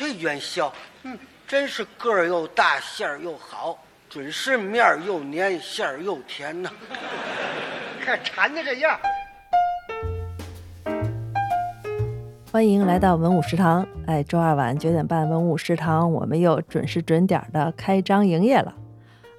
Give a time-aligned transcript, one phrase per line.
[0.00, 0.72] 这元宵，
[1.02, 6.70] 嗯，真是个儿又大，馅儿又好，准是面儿又黏，馅儿又甜呐。
[8.02, 8.98] 看馋的这样，
[12.50, 13.86] 欢迎来到文武食堂。
[14.06, 18.74] 哎，周二晚九点半，文武食堂我们又准时准点的开张营业了。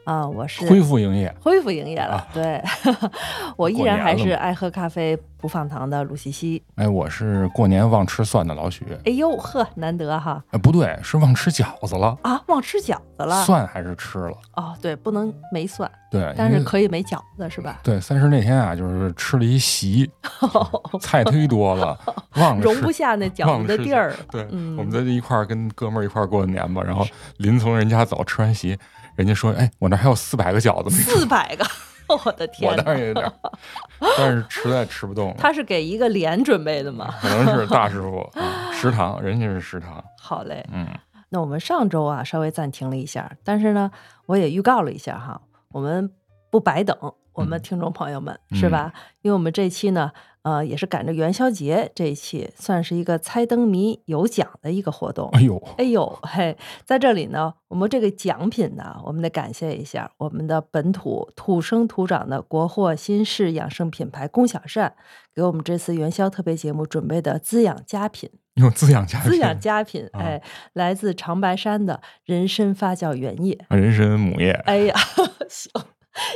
[0.04, 2.15] 啊，我是恢复营业，恢复营业了。
[2.15, 2.61] 啊对，
[3.55, 6.61] 我依然还是爱喝咖啡不放糖的鲁西西。
[6.75, 8.85] 哎，我是过年忘吃蒜的老许。
[9.05, 13.44] 哎呦呵，难得哈哎，不对，是忘吃饺子了，啊，忘吃饺子了。
[13.45, 14.38] 蒜还是吃了。
[14.55, 17.80] 哦，对，不能没蒜，对，但是可以没饺子是吧？
[17.83, 20.09] 对三十那天啊，就是吃了一席，
[20.99, 21.97] 菜忒多了，
[22.38, 24.16] 忘了容不下那饺子的地儿了。
[24.31, 27.05] 对，嗯我们在这一块儿跟哥们儿一块儿过的年吧，然后
[27.38, 28.77] 临从人家走，吃完席，
[29.21, 30.89] 人家说：“哎，我那还有四百个饺子。
[30.89, 31.66] 四百个，
[32.25, 32.84] 我的”天我哪！
[32.84, 33.34] 当然有点儿，
[34.17, 37.13] 但是实在吃不动了，他是给一个连准备的吗？
[37.21, 40.88] 可能是大师傅啊 食堂，人家是食堂，好嘞，嗯，
[41.30, 43.91] 那我们上周啊稍微暂停了一下，但是呢，
[44.25, 45.39] 我也预告了一下哈，
[45.72, 46.11] 我们
[46.49, 46.97] 不白等
[47.33, 48.92] 我们嗯听众朋友们、是吧？
[49.22, 50.11] 因为我们这期呢，
[50.44, 55.30] 呃，也是赶着元宵节这一期，算是一个猜灯谜有奖的一个活动。
[55.33, 64.94] 哎呦，哎呦嘿，在这里呢，我们这个奖品呢，我们得感谢一下我们的本土土生土长的国货新式养生品牌龚小善，
[65.36, 68.30] 给我们这次元宵特别节目准备的滋养佳品。
[68.55, 70.42] 用滋养佳品滋养，佳品，啊哎，
[70.73, 73.58] 来自长白山的人参发酵原液。
[73.70, 74.52] 人参母液。
[74.66, 74.95] 哎呀，
[75.48, 75.72] 行，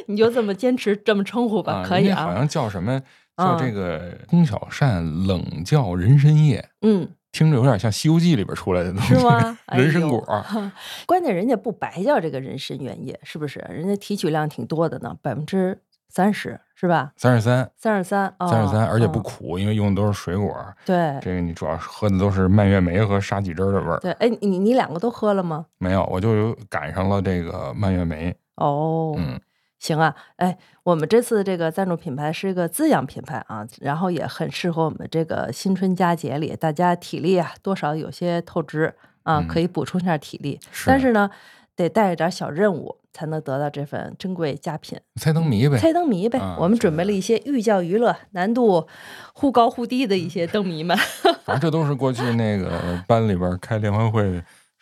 [0.07, 2.23] 你就这么坚持这么称呼吧，啊，可以啊。
[2.23, 3.01] 好像叫什么？
[3.37, 9.15] 叫啊这个龚小善冷叫人参叶，嗯，听着有点像《西游记》里边出来的东西。
[9.15, 9.57] 是吗？
[9.67, 10.71] 哎人参果儿，
[11.05, 13.59] 关键人家不白叫这个人参原液，是不是？
[13.69, 17.11] 人家提取量挺多的呢，百分之三十是吧？
[17.17, 20.73] 三十三，三十三，三十三，而且不哦苦，因为用的都是水果儿。
[20.85, 23.99] 对这个你主要是喝的都是蔓越莓和沙棘汁儿的味儿。
[23.99, 25.65] 对，哎，你你两个都喝了吗？
[25.77, 28.33] 没有，我就有赶上了这个蔓越莓。
[28.55, 29.37] 哦，嗯，
[29.85, 38.91] 行啊，哎，我们这次这个赞助品牌是一个滋养品牌啊，然后也很适合我们这个新春佳节里，大家体力啊多少有些透支
[39.21, 40.59] 啊，嗯可以补充一下体力。
[40.71, 41.29] 是但是呢，
[41.75, 44.99] 得带着点小任务，才能得到这份珍贵佳品。
[45.21, 45.77] 猜灯谜呗。
[45.77, 48.87] 猜灯谜呗，啊我们准备了一些寓教于乐、难度
[49.33, 50.97] 忽高忽低的一些灯谜们。
[51.45, 54.23] 反正这都是过去那个班里边开联欢会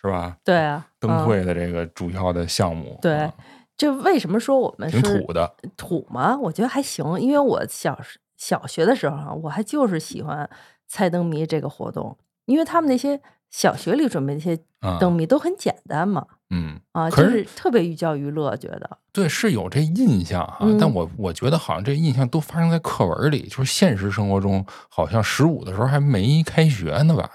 [0.02, 0.38] 是吧？
[0.46, 2.98] 对啊，灯嗯会的这个主要的项目。
[3.02, 3.30] 对
[3.90, 5.56] 啊这为什么说我们是挺土的。
[5.78, 6.38] 土吗？
[6.38, 10.50] 我觉得还行，因为我小时小学的时候啊，我还就是喜欢
[10.88, 27.30] 猜灯谜这个活动，因为他们那些小学里准备那些啊灯谜都很简单嘛，嗯，啊，可就是是特别寓教于乐，觉得对，是有这印象哈，嗯但我我觉得好像这印象都发生在课文里，就是现实生活中，好像十五的时候还没开学呢吧？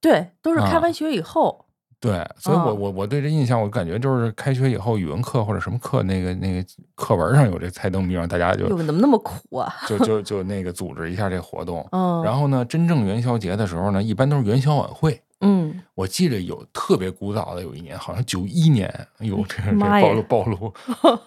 [0.00, 1.65] 对，都是开啊完学以后，
[1.98, 6.64] 对，所以我啊我我对这印象，我感觉就是开学以后语文课或者什么课，那个那个
[6.94, 9.74] 课文上有这猜灯谜，让大家就哟，怎么那么苦啊？
[9.88, 11.86] 就就就那个组织一下这活动。
[11.92, 15.20] 嗯，然后呢，真正元宵节的时候呢，一般都是元宵晚会。
[15.40, 20.72] 嗯，我记得有特别古早的，有一年好像九一年，哎呦，这这暴露暴露，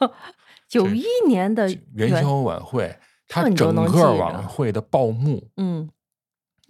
[0.70, 2.96] 九一年的元宵晚会，
[3.28, 5.90] 它整个晚会的报幕嗯，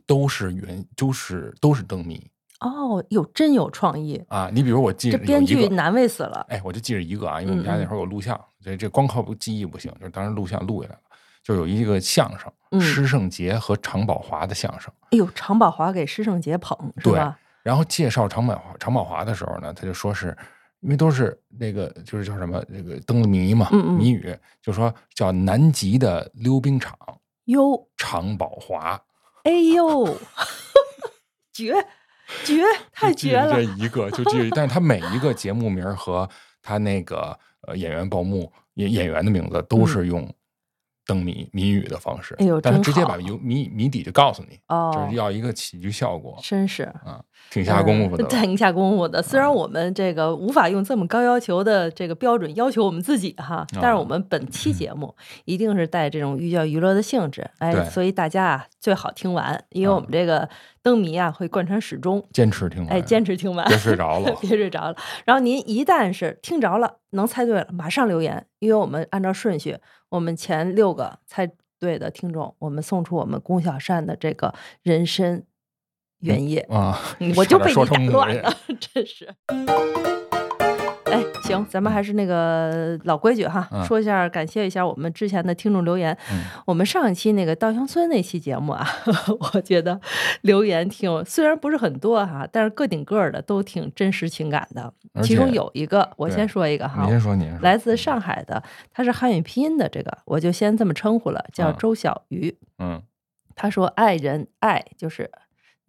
[0.06, 2.26] 都是元，都是都是灯谜
[2.60, 4.50] 哦，有真有创意，啊。
[4.54, 6.46] 你比如我记这编剧难为死了。
[6.50, 11.02] 哎，我就记着一个啊，因为我们家那会儿有录像，这这光靠记忆不行，就是当时录像录下来了，
[11.44, 14.92] 就有一个相声，嗯施圣杰和常宝华的相声。
[15.12, 17.40] 哎呦，常宝华给施圣杰捧是对吧？
[17.64, 20.36] 然后介绍常宝华常宝华的时候呢，他就说是
[20.82, 26.98] 因为都是那个就是叫什么那个灯谜嘛，嗯嗯谜语，就说叫南极的溜冰场
[27.46, 29.00] 哟，常宝华，
[29.44, 30.18] 哎呦，
[31.54, 31.74] 绝
[32.44, 33.56] 绝，太绝了。
[33.56, 33.62] 这！
[33.84, 36.28] 一个就这，但是他每一个节目名儿和
[36.62, 40.32] 他那个呃演员报幕演演员的名字都是用
[41.06, 43.18] 灯谜谜语的方式，嗯哎呦但是直接把好。
[43.18, 46.84] 谜谜谜底就告诉你，就哦是，要一个喜剧效果真是。
[46.84, 47.20] 啊，
[47.50, 49.20] 挺下功夫的挺下功夫的。
[49.24, 55.16] 虽然啊我们这个无法用这么高要求的这个标准要求我们自己哈，但是啊我们本期节目
[55.46, 59.96] 一定是带这种寓教于乐的性质，哎，所以大家啊最好听完，因为啊。
[59.96, 60.48] 我们这个
[60.82, 64.96] 灯谜啊会贯穿始终，坚持听完，哎，坚持听完，别睡着了 别睡着了。
[65.26, 69.78] 然后您一旦是听着了，能猜对了，马上留言，因为我们按照顺序，
[70.10, 71.50] 我们前六个猜
[71.80, 74.54] 对的听众，我们送出我们龚小善的这个
[74.84, 75.44] 人参
[76.20, 76.60] 原液。
[76.70, 79.28] 啊嗯，我就被你打乱了， 真是。
[81.54, 86.16] 哎，行，咱们还是那个老规矩哈，嗯说一下，感谢一下我们之前的听众留言。
[86.32, 88.88] 嗯我们上一期那个稻香村那期节目啊，
[89.54, 90.00] 我觉得
[90.42, 94.94] 留言挺虽然不是很多哈，但是个顶个的都挺真实情感的。
[95.24, 97.50] 其中有一个，我先说一个哈你，先说，你。
[97.62, 98.62] 来自上海的，
[98.94, 102.56] 他是汉语拼音的，这个我就先这么称呼了，叫嗯周小鱼。
[102.78, 103.02] 嗯，
[103.56, 105.30] 他说爱人爱就是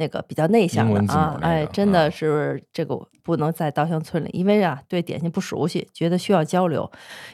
[0.01, 6.91] 那个比较内向的啊，那哎，真的嗯是这个不能在稻香村里，因为啊对点心不熟悉，觉得需要交流，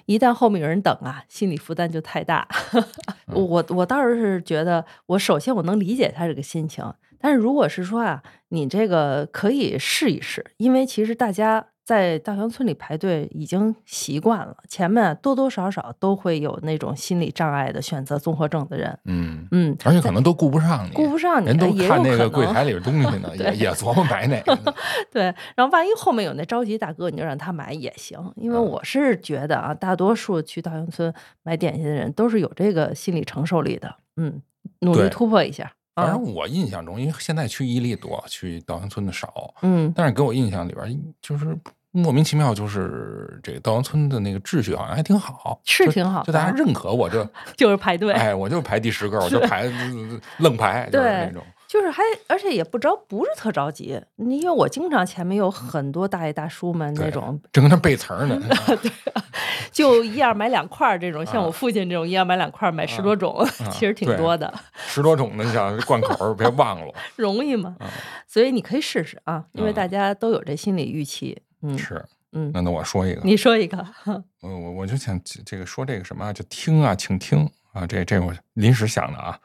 [0.07, 2.47] 一旦后面有人等啊，心理负担就太大。
[3.31, 6.85] 嗯我我倒是觉得，我首先我能理解他这个心情，
[7.21, 11.67] 但是如果是说啊，你这个可以试一试，因为其实大家。
[11.87, 24.75] 在稻香村里排队已经习惯了，前面啊多多少少都会有那种心理障碍的选择综合症的人，嗯，嗯，而且可能都顾不上你，顾不上你，人都看那个柜台里的东西呢， 也对也琢磨买哪个。
[25.13, 25.23] 对，
[25.55, 34.43] 然后万一后面有那着急大哥，你就让他买也行，因为嗯我是觉得啊，大多数去稻香村买点心的人都是有这个心理承受力的，嗯，
[34.81, 41.57] 努力突破一下啊反正，我印象中，因为现在去伊利多，去稻香村的少，嗯，但是给我印象里边就是
[41.97, 49.65] 莫名其妙，就是这个稻香村的那个秩序好像还挺好，是挺好就大家认可我这， 就是排队，哎，我就排第十个，我就排
[50.39, 51.43] 愣排，就是对那种。
[51.69, 58.41] 就是还而且也不着不是特着急，因为我经常前面有很多大爷大叔们那种，正跟那背词儿呢，
[59.73, 64.53] 就一样买两块儿这种，像啊我父亲这种一样买两块儿买十多种，其实挺多的。
[64.87, 66.95] 十多种的，你想灌口儿别忘了。
[67.17, 67.75] 容易吗？
[67.81, 67.87] 嗯
[68.29, 71.37] 所以你可以试试啊，因为嗯大家都有这心理预期。
[71.69, 73.87] 嗯是，嗯，那那我说一个，你说一个，
[74.41, 79.39] 我我我就想这这个说这个什么啊，就听啊，请听啊，这这我临时想的啊。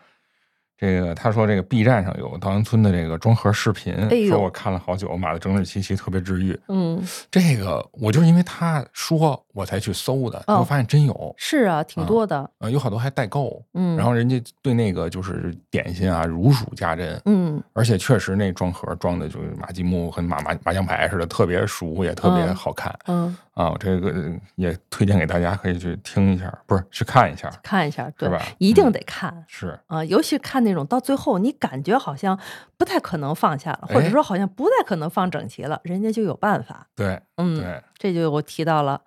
[0.78, 6.60] 这个他说这个 B 站上有稻香村的这个装盒视频，哎呦说我看了好久，码的整整齐齐，特别治愈。
[6.70, 12.50] 嗯，这个我就是因为他说我才去搜的，我哦发现真有，是啊，挺啊多的。
[12.60, 22.94] 呃，有好多还代购，嗯，然后人家对那个就是点心啊如数家珍，嗯而且确实那装盒装的就是马吉木和马麻麻将牌似的，特别熟，也特别嗯好看。
[23.08, 24.14] 嗯，啊，这个
[24.56, 29.44] 也推荐给大家，可以去听一下，不是去看一下，看一下，对吧，一定嗯得看。
[29.48, 32.38] 是啊，尤其看那种到最后，你感觉好像
[32.78, 36.88] 不太可能放下了，或者哎说好像不太可能放整齐了，人家就有办法。
[36.96, 39.00] 对嗯，对，这就我提到了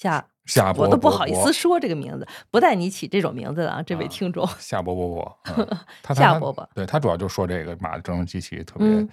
[0.00, 4.48] 夏，夏伯我都不好意思说这个名字，不带你起这种名字的啊，这位啊听众。
[4.58, 5.66] 夏伯伯伯，嗯
[6.02, 9.08] 他 他夏伯伯对他主要就说这个马的整整齐齐，特别、嗯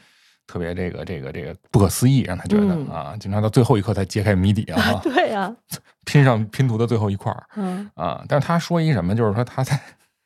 [0.48, 5.54] 特别这个这个这个不可思议，让他觉得、嗯啊，经常到最后一刻才揭开谜底啊， 对呀、
[6.06, 8.24] 拼上拼图的最后一块儿嗯，啊。
[8.30, 9.78] 但是他说一什么，就是说他在。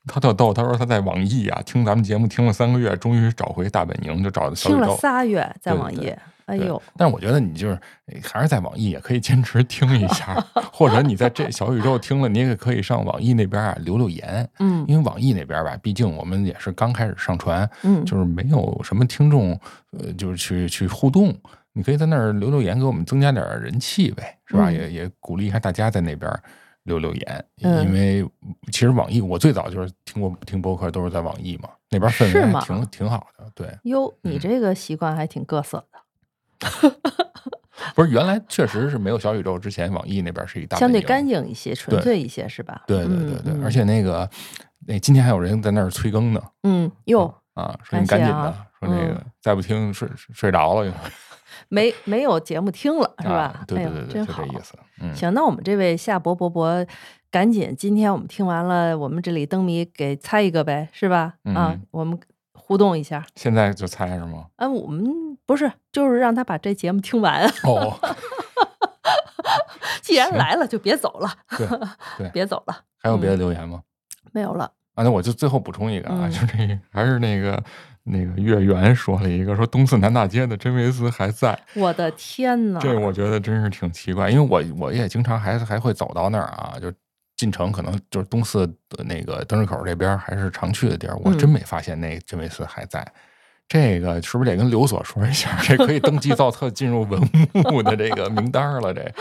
[0.07, 4.95] 他特逗，他说他在网易啊听咱们节目听了三个月，终于找回大本营，就找到小听了。
[4.97, 6.19] 仨月在对对网页，
[6.51, 7.73] 哎对呦，但是我觉得你就是
[8.07, 10.35] 哎还是在网易也可以坚持听一下，
[10.73, 19.51] 或者你在这小宇宙听了，你也可以上网易那边啊留留言，嗯因为网易那边吧，毕竟我们也是刚开始上传，嗯，就是没有什么听众，
[19.97, 21.33] 呃，就是去去互动。
[21.73, 24.69] 你可以在那儿留留言，给我们增加点人气呗，是吧？
[24.69, 26.29] 嗯也也鼓励一下大家在那边
[26.83, 28.29] 留留言，嗯因为
[28.73, 33.67] 其实网易我最早就是听过听播客都是在网易嘛，那边氛围还挺挺好的，对。
[33.83, 35.99] 哟，你嗯这个习惯还挺各色的，
[37.95, 42.83] 不是，原来确实是没有小宇宙之前，网易那边是一大相对干净一些，纯粹一些，是吧？
[42.87, 44.29] 对对对对，嗯而且那个
[44.87, 50.95] 那今天还有人在那儿催更呢，嗯，哟，啊，说你赶紧的，啊说那个嗯再不听睡睡着了就，
[51.69, 53.63] 没没有节目听了，是吧啊？
[53.67, 54.57] 对对对对，真好就这。
[54.57, 54.73] 意思。
[55.01, 56.85] 嗯，行，那我们这位夏伯伯伯，
[57.29, 61.33] 赶紧，今天我们听完了，我们这里灯谜给猜一个呗，是吧？
[61.55, 62.17] 啊嗯，我们
[62.71, 63.25] 互动一下。
[63.35, 64.45] 现在就猜是吗？
[64.55, 65.03] 啊，我们
[65.45, 67.45] 不是，就是让他把这节目听完。
[67.63, 67.99] 哦，
[70.01, 71.67] 既然来了，就别走了，对
[72.17, 73.81] 对，别走了，还有别的留言吗？
[74.31, 74.71] 没有了。
[74.95, 77.61] 啊，那我就最后补充一个啊，嗯就这个还是那个
[78.03, 82.79] 那个月圆说了一个，说东四南大街的真维斯还在，我的天呐！
[82.81, 86.89] 这我觉得真是挺奇怪，因为我我也经常还还会走到那儿啊，就
[87.41, 93.03] 进城可能就是东四的那个灯市口这边还是常去的地儿，我真嗯没发现那真维斯还在。
[93.67, 95.57] 这个是不是得跟刘所说一下？
[95.63, 97.19] 这可以登记造册进入文
[97.73, 98.93] 物的这个名单了？
[98.93, 99.11] 这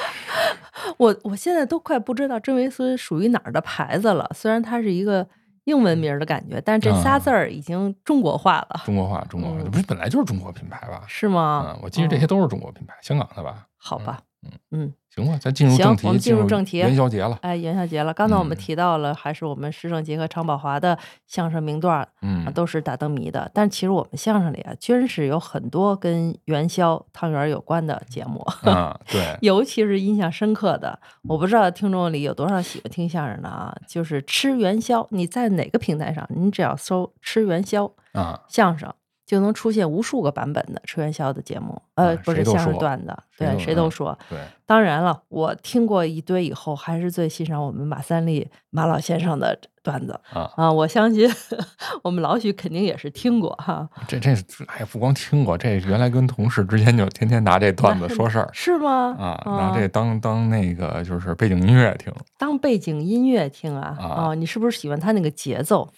[0.98, 4.30] 我我现在都快不知道真维斯属于哪儿的牌子了。
[4.34, 5.26] 虽然它是一个
[5.64, 11.04] 英文名儿的感觉，但是这仨啊字儿已经中国化了，中国化，中国化，嗯不是本来就是中国品牌吧？
[11.06, 11.64] 是吗？
[11.68, 13.66] 嗯，我记得这些哦都是中国品牌，香港的吧？
[13.78, 14.20] 好吧。
[14.70, 17.38] 嗯，行吧，咱进入行正题，我们进入正题元宵节了。
[17.42, 23.50] 哎，元宵节了，刚才我们嗯提到了，还是我们施正杰和常宝华的相声名段儿，嗯啊，都是打灯谜的。
[23.52, 30.98] 但其实我们相声里啊，真是有很多跟元宵、汤圆有关的节目，啊， 对，尤其是印象深刻的。
[31.28, 38.90] 我不知道听众里有多少喜欢听相声的啊，就是吃元宵，你在哪个平台上，你只要搜“吃元宵啊，相声”。
[39.30, 44.18] 就能出现无数个版本的吃元宵的节目，呃，啊不是相声段子，对，谁都说。
[44.28, 51.30] 对，当然了，我听过一堆以后，还是最欣赏我们马三立马老先生的段子啊我相信
[52.02, 59.14] 我们老许肯定也是听过哈，这这是哎，不光听过，这原来跟同事之间就天天拿这段子说事儿是吗？
[59.16, 62.12] 啊，拿这当当那个就是背景音乐听。
[62.36, 65.88] 当背景音乐听啊啊哦你是不是喜欢他那个节奏？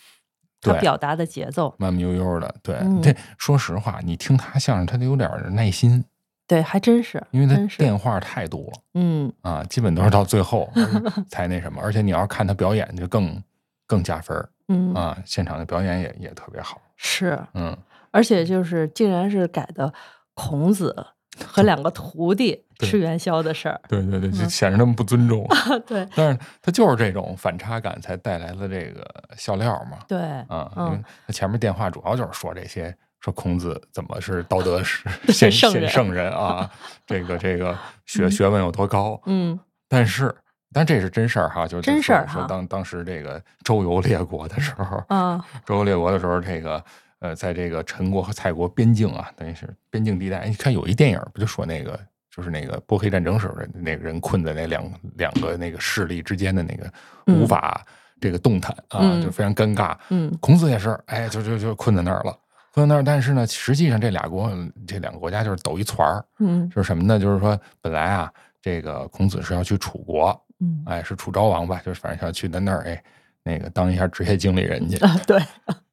[0.63, 0.81] 他对。
[0.81, 3.03] 表达的节奏，慢慢悠悠的，对，嗯。
[3.03, 6.03] 这说实话，你听他相声，他得有点耐心，
[6.47, 10.71] 对，还真是，因为他电话太多嗯，啊，基本都是到最后
[11.29, 13.43] 才那什么，而且你要看他表演，就更
[13.87, 14.95] 更加分儿嗯。
[14.95, 17.77] 啊，现场的表演也也特别好，是，嗯，
[18.13, 19.93] 而且就是竟然是改的
[20.35, 20.95] 孔子
[21.47, 24.51] 和两个徒弟吃元宵的事儿，对对对，就嗯。
[24.51, 25.47] 显示他们不尊重，
[25.87, 26.07] 对。
[26.15, 29.05] 但是他就是这种反差感才带来的这个
[29.37, 36.71] 笑料嘛，对，啊，因为嗯，他前面电话主要就是说这些，说孔子怎么是道德是 先圣先圣人啊，
[37.07, 39.59] 这个这个学嗯学问有多高，嗯。
[39.89, 40.35] 但是，
[40.73, 46.83] 但这是真事儿哈，就是真事儿说当当时这个周游列国的时候，啊，周游列国的时候，这个
[47.23, 50.45] 呃，在这个陈国和蔡国边境啊，等于是边境地带。
[50.49, 51.99] 你看有一电影不就说那个，
[52.35, 54.83] 就是那个波黑战争时候的那个人困在那两
[55.17, 56.85] 两个那个势力之间的那个
[57.29, 57.87] 无嗯法
[58.21, 59.97] 这个动弹啊，嗯就非常尴尬。
[60.11, 62.37] 嗯孔子也是，哎，就就就困在那儿了。
[62.75, 64.51] 困在那儿，但是呢，实际上这俩国
[64.85, 67.21] 这两个国家就是抖一团儿，嗯就是什么呢？
[67.21, 71.81] 就是说本来啊，这个孔子是要去楚国，嗯哎，是楚昭王吧？
[71.85, 73.05] 就是反正是要去他那儿，哎，
[73.45, 74.97] 那个当一下职业经理人去。
[75.05, 75.39] 啊，对，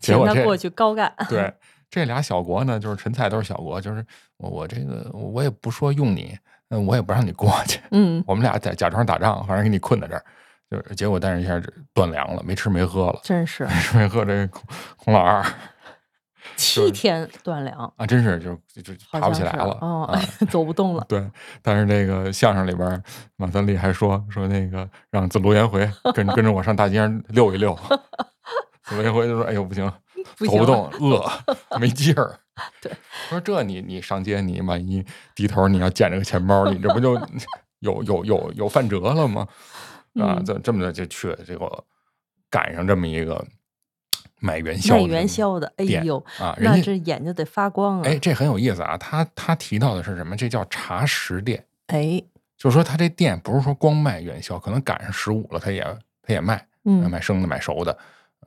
[0.00, 1.52] 请他过去高干，对
[1.90, 4.04] 这俩小国呢，就是陈蔡都是小国，就是
[4.36, 6.36] 我我这个我也不说用你，
[6.70, 10.24] 嗯，我也不让你过去，嗯，我们俩在假装打仗，反正给你困在这儿。
[10.70, 11.58] 就是结果，但是一下
[11.94, 14.22] 断粮了，没吃没喝了，真是 没吃没喝。
[14.22, 14.62] 这孔
[14.98, 15.42] 孔老二
[16.56, 20.20] 七天断粮，啊，真是就就就爬不起来了哦啊。
[20.50, 21.26] 走不动了，对，
[21.62, 23.02] 但是这个相声里边，
[23.36, 27.74] 马三立还说说那个让子路颜回跟跟着我上大街上溜一溜。
[28.88, 29.94] 子路颜回就说：“哎呦，不行，了
[30.38, 31.30] 走不动，饿，
[31.78, 32.38] 没劲儿。”
[32.82, 32.90] 对，
[33.28, 35.04] 说这你你上街，你万一
[35.34, 37.14] 低头你要捡着个钱包，你这不就
[37.80, 39.46] 有有有有犯辙了吗？
[40.20, 41.84] 啊，嗯这这么的就去了，结果
[42.50, 43.46] 赶上这么一个
[44.40, 48.02] 买元宵的卖元宵的，哎店呦，啊，人那家这眼睛得发光啊！
[48.04, 48.96] 哎，这很有意思啊。
[48.96, 50.36] 他他提到的是什么？
[50.36, 51.64] 这叫茶食店。
[51.86, 52.20] 哎，
[52.56, 55.80] 就是说他这店不是说光卖元宵，可能赶上十五了，他也
[56.22, 57.98] 他也卖，嗯卖生的买熟的，呃，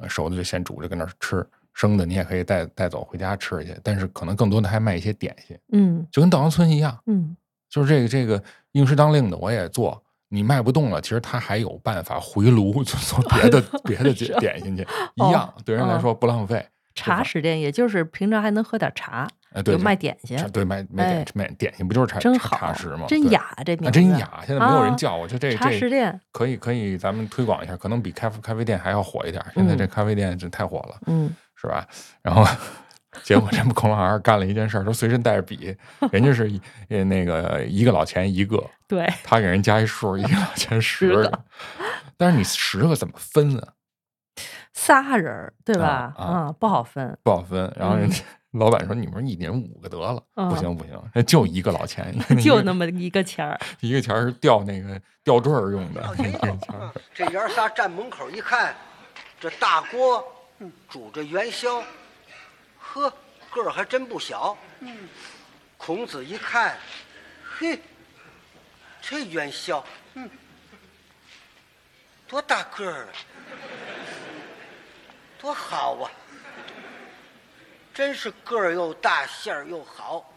[0.08, 3.76] 熟的就先煮着跟那儿吃，生的你也可以带带走回家吃去。
[3.84, 7.36] 但是可能更多的还卖一些点心，嗯就跟稻香村一样，嗯，
[7.70, 8.44] 就是这个这个
[8.74, 10.04] 应时当令的我也做。
[10.34, 14.82] 你卖不动了，其实他还有办法回炉做做别的 别的点点心去，
[15.16, 16.66] 一哦样对人来哦说不浪费。
[16.96, 23.06] 茶食店，也就是平常还能喝点茶，哎，对，卖点心，对卖卖哎点卖点心，不就是茶真茶茶食吗？
[23.08, 24.44] 真雅，这名啊，字真雅！
[24.48, 29.44] 现在没有人啊叫我，就这茶这食店，可以可以，咱们推广一下，可能比咖啡咖啡店还要火一点。
[29.54, 31.86] 现在这嗯咖啡店真太火了，嗯，是吧？
[32.22, 32.46] 然后
[33.24, 35.76] 结果这不 孔老二干了一件事儿，都随身带着笔，
[36.14, 41.40] 人家是一呃那个一个老钱一个， 对，他给人加一数，一个老钱十十个个，
[42.16, 43.74] 但是你十个怎么分啊？
[44.74, 46.14] 仨人儿对吧？
[46.18, 47.72] 啊啊不好分，不好分。
[47.78, 56.14] 然后人嗯家老板说：“你们一人五个得了，不啊行不行，那就一个老钱， 就那么一个钱儿， 一个钱儿是吊那个吊坠儿用的，
[57.14, 58.76] 这爷仨站门口一看，
[59.40, 60.22] 这大锅
[60.90, 61.82] 煮着元宵，
[62.78, 63.10] 呵，
[63.52, 64.58] 个儿还真不小。
[65.78, 66.78] 孔子一看，
[67.58, 67.80] 嘿，
[69.02, 69.84] 这元宵，
[72.28, 73.10] 多大个儿啊，
[75.40, 76.12] 多好啊！
[77.94, 80.34] 真是个儿又大，馅儿又好，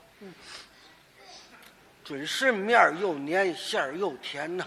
[2.05, 4.65] 准是面儿又黏，馅儿又甜呐。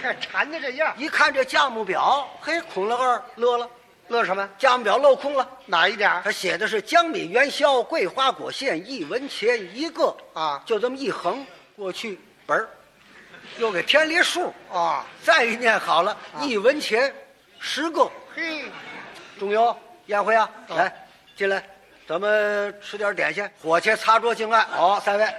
[0.00, 3.68] 看馋的这样，一看这价目表，嘿，孔老二乐了，
[4.08, 4.48] 乐什么？
[4.58, 6.22] 价目表镂空了，哪一点儿？
[6.22, 10.14] 他写的是江米元宵桂花果馅一文钱一个。
[10.34, 10.62] 啊。
[10.66, 11.44] 就这么一横
[11.74, 12.68] 过去本儿，
[13.58, 15.04] 又给添了一数，啊？
[15.24, 17.12] 再一念好了，一文钱
[17.58, 18.08] 十个。
[18.34, 18.66] 嘿，
[19.38, 19.74] 仲由、
[20.06, 20.76] 燕辉啊，啊。
[20.76, 21.05] 来
[21.36, 21.62] 进来，
[22.08, 24.62] 咱们吃点点心，伙计擦桌敬爱。
[24.62, 25.34] 好，三位，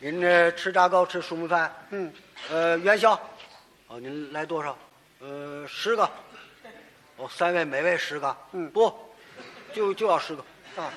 [0.00, 2.12] 您这吃炸糕吃熟米饭，嗯，
[2.50, 3.12] 呃，元宵，
[3.86, 4.76] 哦，您来多少？
[5.20, 6.02] 呃，十个。
[7.18, 8.36] 哦，三位每位十个。
[8.50, 8.92] 嗯不，
[9.72, 10.42] 就就要十个。
[10.76, 10.90] 啊，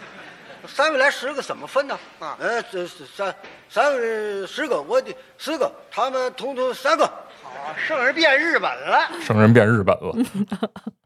[0.67, 2.00] 三位来十个怎么分呢？
[2.17, 3.36] 啊呃，这是三
[3.69, 7.05] 三位十个，我得十个，他们统统三个。
[7.43, 9.07] 好，圣人变日本了。
[9.21, 10.12] 圣人变日本了，
[10.50, 10.67] 他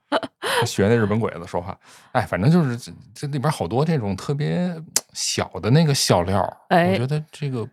[0.65, 1.77] 学那日本鬼子说话。
[2.11, 4.73] 哎，反正就是这这里边好多这种特别
[5.13, 7.67] 小的那个笑料，哎我觉得这个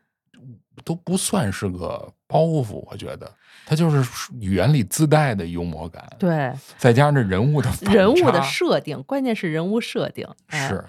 [0.85, 3.31] 都不算是个包袱，我觉得
[3.67, 10.27] 它就是语言里自带的幽默感，对再加上这人物的人物的设定，关键是人物设定。
[10.49, 10.85] 哎是，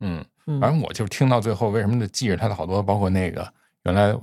[0.00, 3.50] 嗯，嗯反正我就听到最后，为什么就记着他的好多，包括那个
[3.84, 4.14] 原来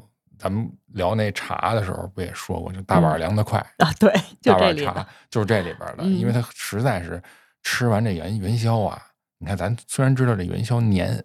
[0.42, 6.18] 咱们聊那茶的时候，不也说过，就大碗凉得快，啊，对，就大碗茶就是这里边的，嗯。
[6.18, 7.22] 因为它实在是
[7.62, 9.00] 吃完这元元宵啊，
[9.38, 11.24] 你看咱虽然知道这元宵黏，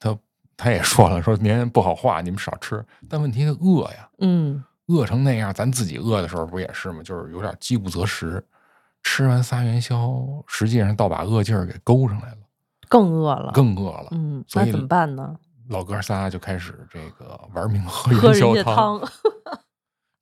[0.00, 0.18] 他
[0.56, 7.00] 他也说了，说黏不好化，你们少吃，但问题它饿呀，嗯，饿成那样，咱自己饿的时候不也是吗？
[7.04, 8.44] 就是有点饥不择食，
[9.04, 12.38] 吃完仨元宵，实际上倒把饿劲儿给勾上来了，
[12.88, 14.08] 更饿了，更饿了。
[14.10, 15.36] 嗯，所以那怎么办呢？
[15.68, 19.00] 老哥仨就开始这个玩命喝元宵家汤，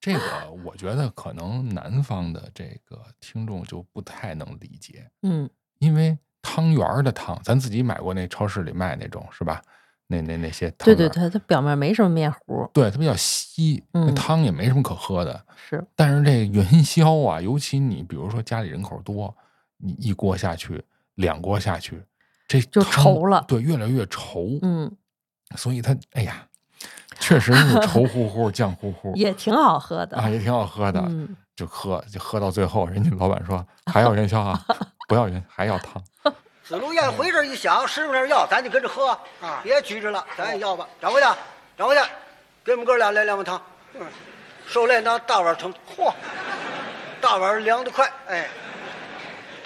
[0.00, 0.21] 这个
[0.65, 5.49] 我觉得可能南方的这个听众就不太能理解，嗯，
[5.79, 9.62] 因为汤圆儿的汤，咱自己买过那超市里卖那种是吧？
[10.09, 15.45] 那那那些汤对对对，它表面没什么面糊，对，它比较稀，那嗯汤也没什么可喝的。
[15.57, 19.37] 是，但是这元宵啊，尤其你比如说家里人口多，
[19.79, 20.81] 你一锅下去，
[21.17, 22.00] 两锅下去，
[22.47, 24.61] 这就稠了对，越来越稠。
[24.62, 24.97] 嗯，
[25.55, 26.45] 所以他哎呀，
[27.21, 31.00] 确实是稠 乎乎、酱乎乎，也挺好喝的啊，也挺好喝的。
[31.00, 34.61] 嗯，就喝，就喝到最后，人家老板说还要元宵啊，
[35.09, 36.03] 不要元，还要汤。
[36.65, 39.11] 子路宴回这一想，师傅那儿要，咱就跟着喝
[39.41, 40.85] 啊别拘着了，咱也要吧。
[41.00, 41.37] 掌柜的，
[41.79, 42.05] 掌柜的，
[42.65, 43.62] 给我们哥俩来两碗汤。
[43.95, 44.05] 嗯，
[44.67, 46.12] 受累拿大碗盛，嚯，
[47.21, 48.11] 大碗凉得快。
[48.26, 48.49] 哎，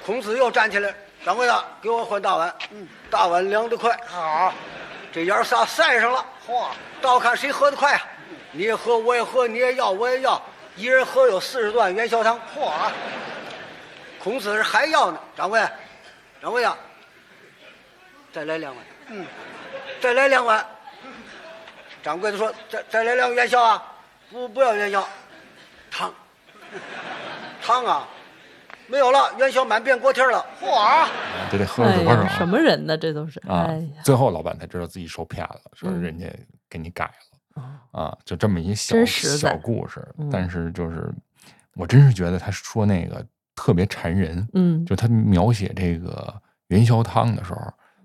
[0.05, 0.95] 孔子又站起来，
[1.25, 2.55] 掌柜的，给我换大碗。
[2.71, 3.99] 嗯，大碗凉得快。
[4.07, 4.53] 好，
[5.13, 6.69] 这爷儿仨赛上了，嚯，
[7.01, 8.07] 倒看谁喝得快啊！
[8.53, 10.41] 你也喝，我也喝，你也要，我也要，
[10.77, 12.39] 一人喝有四十段元宵汤。
[12.57, 12.73] 嚯，
[14.23, 15.61] 孔子是还要呢，掌柜，
[16.41, 16.77] 掌柜呀，
[18.33, 18.85] 再来两碗。
[19.09, 19.27] 嗯，
[20.01, 20.65] 再来两碗。
[22.03, 23.83] 掌柜的说：“再再来两个元宵啊，
[24.31, 25.07] 不不要元宵，
[25.91, 26.15] 汤，
[27.63, 28.09] 汤啊，
[28.91, 30.45] 没有了，元宵满遍锅贴了。
[30.61, 31.09] 嚯，
[31.51, 32.99] 这得喝哎多少呀，什么人呢？
[32.99, 33.71] 这都是，啊？
[34.05, 36.01] 最后老板才知道自己受骗了，说嗯。
[36.03, 36.27] 人家
[36.69, 37.63] 给你改了。
[37.63, 38.03] 哦。
[38.03, 40.07] 啊，就这么一小小故事。
[40.19, 40.29] 嗯。
[40.31, 41.09] 但是就是
[41.77, 43.25] 我真是觉得他说那个
[43.55, 46.35] 特别馋人，嗯，就他描写这个
[46.69, 47.61] 元宵汤的时候，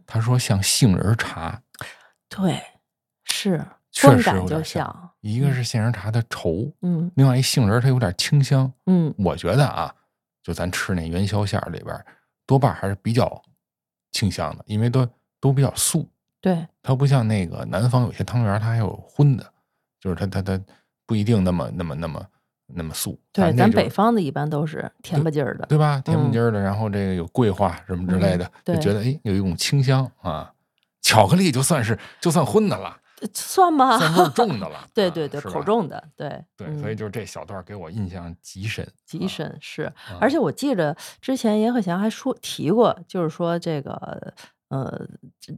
[0.06, 1.60] 他说像杏仁茶，
[2.30, 2.62] 对，
[3.24, 7.10] 是，确观感就实有点像，一个是杏仁茶它稠，嗯。
[7.15, 8.71] 另外一杏仁它有点清香。
[8.86, 9.93] 嗯，我觉得啊，
[10.45, 12.05] 就咱吃那元宵馅儿里边儿，
[12.45, 13.41] 多半还是比较
[14.12, 15.08] 清香的，因为都
[15.41, 16.08] 都比较素，
[16.39, 19.51] 对，它不像那个南方有些汤圆它还有荤的，
[19.99, 20.63] 就是它它它
[21.08, 22.23] 不一定那么那么那么
[22.67, 23.19] 那么素。
[23.31, 25.99] 对，咱北方的一般都是甜不劲儿的，对吧？
[26.05, 30.51] 甜不嗯劲儿的，然后这个有桂花什么之类的，嗯就觉得哎有一种清香啊。
[31.01, 32.97] 巧克力就算是就算荤的了，呃
[33.34, 33.97] 算吗？
[33.97, 34.88] 算味儿重的了。
[34.93, 44.34] 对啊对对，口重的，对对，嗯所以就是这小段给我印象极深，极啊深是，啊而且我记着之前阎鹤祥还说提过，就是说这个
[44.69, 45.08] 呃，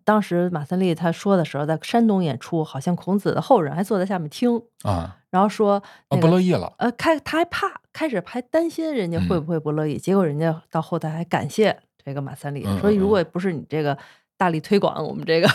[0.03, 13.97] 当时马三立他说的时候，在山东演出，好像孔子的后人还坐在下面听，啊然后说啊那个不乐意了，呃，开他还怕，开始还担心人家会嗯不会不乐意，结果人家到后台还感谢这个马三立，嗯说如嗯果不是你这个
[14.37, 15.49] 大力推广我们这个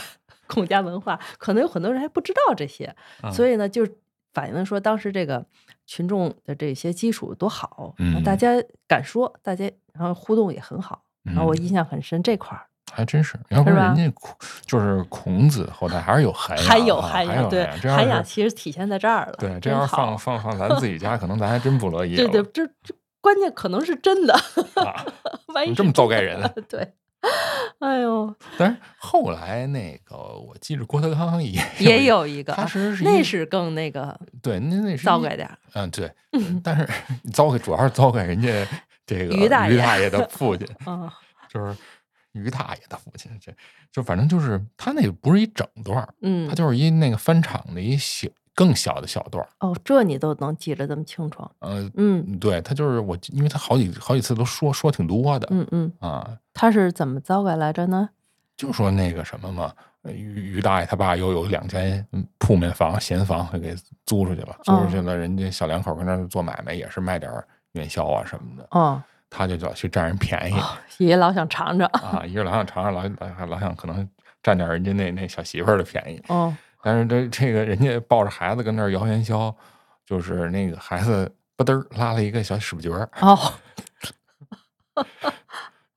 [0.53, 2.95] 孔家文化，可能有很多人还不知道这些，
[3.33, 3.87] 所以以呢，就
[4.33, 5.45] 反映了说当时这个
[5.87, 8.39] 群众的这些基础多好，大嗯。
[8.39, 8.51] 家
[8.87, 14.37] 敢说，大家然后互动也很好，然后我印象很深这块儿，还真是，要不然人家孔
[14.67, 25.05] 就是孔子后代还是有涵养啊，还有涵涵养，对，涵养其实体现在这儿了，对，这真要是放放放咱自己家， 可能咱还真不乐意对对，这这关键可能是真的，啊，
[25.55, 26.93] 万一你这么糟真的改人啊 对，
[27.79, 36.13] 哎呦，但是后来那个，我记着郭德纲也也有有一个啊，他是是那是更那个对，那那是糟改点儿，嗯，对，
[36.63, 36.89] 但是
[37.33, 38.49] 糟改主要是糟改人家
[39.07, 39.77] 这个于大爷。
[39.77, 41.11] 爷的父亲，嗯，
[41.49, 41.77] 就是
[42.33, 43.53] 于大爷的父亲，这
[43.93, 46.49] 就反正就是他那个不是一整段，嗯。
[46.49, 58.11] 他，就是一那个翻场的一小更小的小段儿，哦，这你都能记着这么清楚，呃，嗯对他就是我，因为他好几好几次都说说挺多的，嗯嗯，啊，他是怎么糟改来着呢？
[58.57, 70.57] 就说那个什么嘛，呃于于大爷他爸又有两间嗯铺面房、闲房给租出去了，租出去了，人家小两口跟那儿做买卖，也是卖点儿元宵啊什么的，哦，他就老去占人便宜
[70.99, 71.89] 爷爷老想尝尝。
[71.89, 73.03] 啊，一个老想尝尝，老
[73.39, 74.07] 老老想可能
[74.43, 79.55] 占点人家那那小媳妇儿的便宜，哦，但是这这个人家抱着孩子跟那儿摇元宵，
[80.05, 83.39] 就是那个孩子吧嘚儿拉了一个小屎不角儿，哦，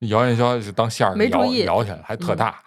[0.02, 2.64] 摇元宵就当馅儿摇摇起来，还特大，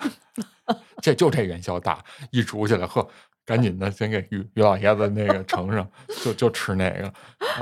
[1.00, 3.08] 这就这元宵大，一煮起来呵，
[3.46, 5.88] 赶紧的先给于于老爷子那个盛上，
[6.24, 7.12] 就就吃那个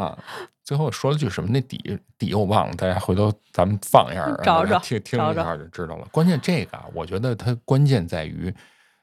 [0.00, 0.18] 啊。
[0.64, 1.50] 最后说了句什么？
[1.50, 6.08] 那底底我忘了，大家回头咱们放一下，找找听听一下就知道了。
[6.10, 8.54] 关键这个啊，我觉得它关键在于。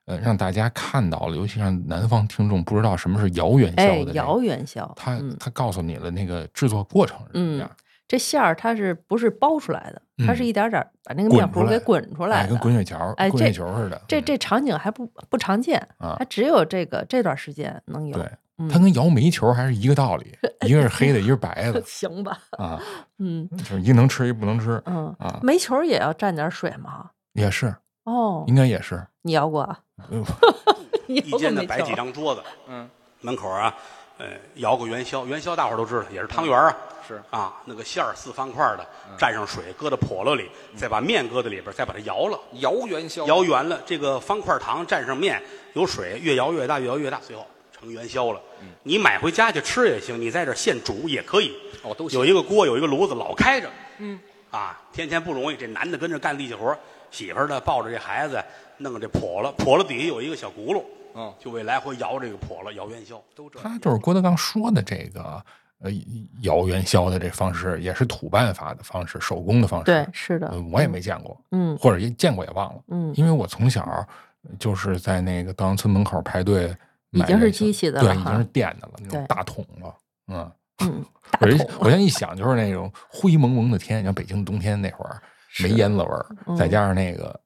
[0.05, 7.71] 呃，让大家看到了，尤其让南方听众不知道什么是摇元宵哎的、这个，摇元宵，他嗯他告诉你了那个制作过程是什么嗯样，
[8.07, 10.01] 这馅儿它是不是包出来的？
[10.27, 13.95] 它是嗯一点点儿把那个面糊给出来哎，滚出来哎，跟滚雪球、哎滚雪这球似的。
[13.97, 18.15] 嗯这这场景还不不常见，啊它只有这个这段时间能有。
[18.17, 20.37] 对，嗯它跟摇煤球还是一个道理，
[20.67, 22.79] 一个是黑的，一个是白的 行吧，啊，
[23.19, 27.09] 嗯就是一能吃，一不能吃嗯，啊，煤球也要蘸点水吗？
[27.33, 29.05] 也是，哦应，该也是。
[29.21, 29.79] 你摇过啊？
[30.11, 30.23] 嗯
[31.07, 32.89] 你摇过一间呢摆几张桌子，嗯，
[33.21, 33.73] 门口啊，
[34.17, 38.85] 呃，摇个元宵，元宵大伙儿都知道，也是汤圆儿啊，是啊，那个馅儿四方块儿的，
[39.17, 45.41] 蘸上水，搁到笸箩里，再把面搁在里边儿，再把它摇了，摇元宵，摇圆了，这个方块糖蘸上面，
[45.73, 48.41] 有水，越摇越大，越摇越大，最后成元宵了。
[48.83, 51.53] 你买回家去吃也行，你在这儿现煮也可以。
[51.83, 53.69] 哦都行有一个锅，有一个炉子，老开着。
[53.97, 54.17] 嗯，
[54.51, 56.79] 啊，天天不容易，这男的跟着干力气活儿，
[57.13, 58.43] 媳妇儿呢抱着这孩子，
[58.79, 63.21] 弄这笸箩，笸箩底下有一个小轱辘，嗯，就为来回摇这个笸箩，摇元宵。
[63.35, 65.41] 都这他就是郭德纲说的这个
[65.79, 65.91] 呃
[66.41, 69.85] 摇元宵的这方式，也是土办法的方式，手工的方式。
[69.85, 72.81] 对，是的呃，我也没见过，嗯或者也见过也忘了。
[72.87, 74.05] 嗯，因为我从小
[74.57, 76.75] 就是在那个稻香村门口排队
[77.11, 79.95] 已经是机器的对，已经是电的了，那种大桶了。
[80.29, 81.05] 嗯，嗯，
[81.39, 81.47] 大我
[81.79, 85.21] 我现在一想，就是那种灰蒙蒙的天，像北京冬天那会儿
[85.61, 86.25] 没烟子味儿，
[86.57, 87.39] 再嗯加上那个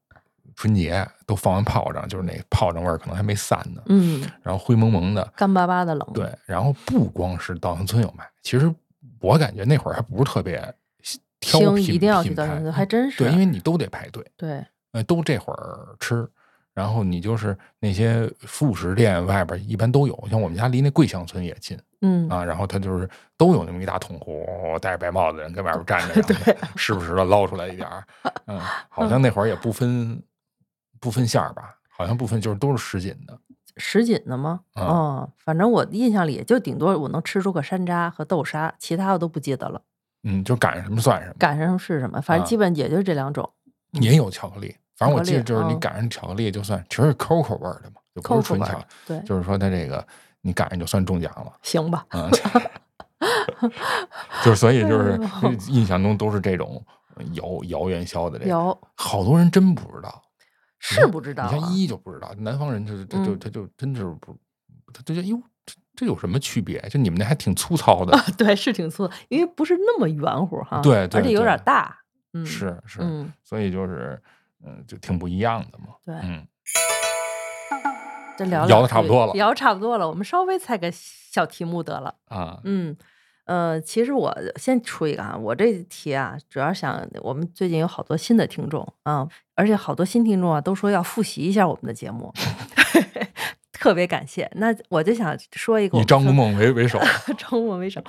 [0.55, 5.23] 春节都放完炮仗，就是那炮仗味儿可能还没散呢，嗯，然后灰蒙蒙的。
[5.35, 6.07] 干巴巴的冷。
[6.13, 8.73] 对，然后不光是稻香村有卖，其实
[9.19, 10.61] 我感觉那会儿还不是特别
[11.39, 13.17] 挑，品一定要去品牌稻香村，还真是。
[13.17, 14.25] 对，因为你都得排队。
[14.35, 16.27] 对，呃，都这会儿吃，
[16.77, 24.45] 然后你就是那些副食店外边一般都有，像我们家离那桂香村也近嗯，啊，然后他就是都有那么一大桶壶，
[24.79, 28.05] 戴着白帽子的人跟外边站着， 然后时不时的捞出来一点儿，
[28.45, 28.59] 嗯，
[28.89, 30.21] 好像那会儿也不分
[30.99, 33.35] 不分馅儿吧，好像不分，就是都是什锦的，
[33.77, 34.59] 什锦的吗？
[34.73, 39.81] 啊哦，反正我印象里也就顶多我能吃出个山楂和豆沙，其他的都不记得了。
[40.25, 43.49] 嗯，就赶上什么算什么，赶上是什么，反正啊基本也就这两种。
[43.93, 50.05] 也有巧克力，反正我记得就是你赶上巧克力就算全是 COCO 味儿的嘛，就不是纯巧，对，就是说它这个
[50.41, 51.53] 你赶上就算中奖了。
[51.61, 52.05] 行吧。
[52.09, 52.29] 嗯，
[54.43, 55.19] 就是所以就是
[55.69, 56.83] 印象中都是这种
[57.33, 60.21] 摇摇元宵的这个，有好多人真不知道，
[60.79, 64.35] 是不知道、啊，你像依依就不知道，南方人他他就嗯他就真是不，
[64.93, 66.79] 他就觉得哟，这这有什么区别？
[66.89, 71.97] 就你们那还挺粗糙的， 对，是挺粗的，因为不是那么圆乎哈，对对而且有点对大，
[72.33, 74.21] 嗯，是是，嗯，所以就是
[74.65, 75.95] 嗯，就挺不一样的嘛。
[76.05, 76.47] 对嗯，
[78.37, 82.95] 这聊聊的差不多了聊差不多了，我们稍微猜个小题目得了，啊，嗯。
[83.45, 92.29] 呃，其实我先出一个啊，我这题啊，主要想我们最近有好多新的听众啊，而且好多新听众啊都说要复习一下我们的节目，
[93.71, 94.51] 特别感谢。
[94.55, 96.99] 那我就想说一个以张国们曾梦为为首，
[97.39, 98.03] 张国梦为首。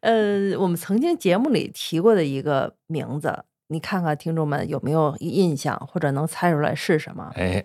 [0.00, 7.30] 呃，我们曾经节目里提过的一个名字，你看看听众们有没有印象，或者能猜出来是什么？
[7.36, 7.64] 哎，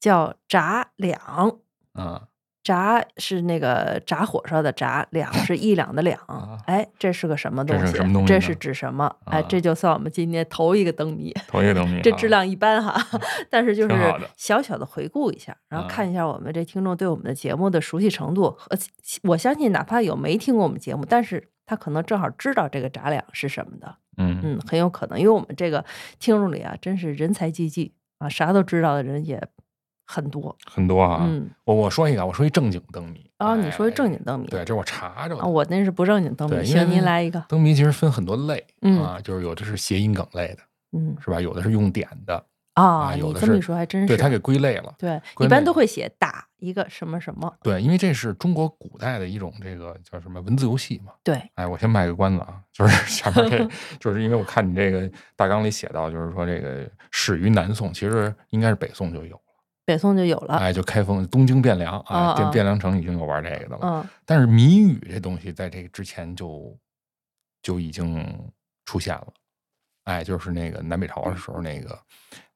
[0.00, 1.20] 叫炸两。
[1.94, 2.20] 嗯，
[2.62, 6.58] 炸是那个炸火烧的炸，两 是一两的两啊。
[6.66, 7.82] 哎，这是个什么东西？
[7.82, 9.14] 这是什么东西这是指什么？
[9.26, 11.34] 哎，啊这就算我们今天头一个灯谜。
[11.48, 12.96] 头一个灯谜，啊这质量一般哈，
[13.50, 13.94] 但是就是
[14.36, 18.78] 小小的回顾一下，然后啊看一下我们这听众对我们的节目的熟悉程度和
[19.24, 25.82] 我相信，哪怕有没听过我们节目，但是他可能正好知道这个杂两是什么的，嗯嗯，很有可能，因为我们这个
[26.18, 29.42] 听众里啊，真是人才济济啊，啥都知道的人也
[30.04, 30.54] 很多。
[30.66, 31.20] 很多啊。
[31.26, 35.48] 嗯，我我说一个，我说一正经灯谜啊，你说一正经灯谜，对，这我查着了、哦，。
[35.48, 40.58] 我那是不正经灯谜，行，您来一个，灯谜其实分很多类，嗯啊，就是有的是谐音梗类的，
[40.92, 41.40] 嗯是吧？
[41.40, 44.94] 有的是用典的，啊，啊有的是你这么一说还真是，对，他给归类了。
[44.98, 51.12] 对，一般都会写打一个什么什么，对，因为这是中国古代的一种这个叫什么文字游戏嘛。
[51.24, 59.42] 对，哎，我先卖个关子啊，就是 下面这，就是因为我看你这个大纲里写到，就是说这个始于南宋，其实应该是北宋就有了
[59.84, 60.54] 北宋就有了。
[60.58, 63.80] 哎，就开封东京汴梁啊啊，汴啊汴梁城已经有玩这个的了。
[63.82, 66.78] 嗯但是谜语这东西在这个之前就
[67.60, 68.24] 就已经
[68.86, 69.26] 出现了，
[70.04, 71.98] 哎，就是那个南北朝的时候，那个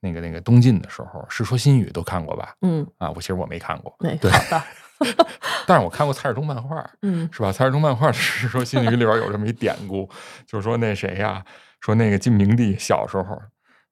[0.00, 2.54] 那个那个东晋的时候，《世说新语》都看过吧？
[2.62, 4.62] 嗯，啊，我其实我没看过，那对好的。
[5.66, 7.52] 但是我看过蔡世忠漫画，嗯是吧？
[7.52, 10.08] 蔡世忠漫画《世说新语》里边有这么一典故，
[10.46, 11.44] 就是说那谁呀、
[11.80, 13.38] 说那个晋明帝小时候，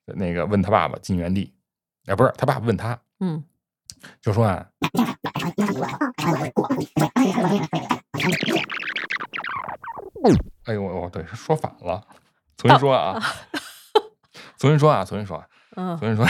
[0.07, 1.53] 那个问他爸爸晋元帝，
[2.07, 3.45] 哎，不是他爸爸问他，嗯
[4.23, 4.67] 就说啊，
[10.64, 12.03] 哎呦我我对说反了，
[12.64, 13.20] 重新说啊，
[14.59, 15.46] 重新说啊，重新说啊，
[15.77, 15.98] 嗯。
[15.98, 16.27] 重新说，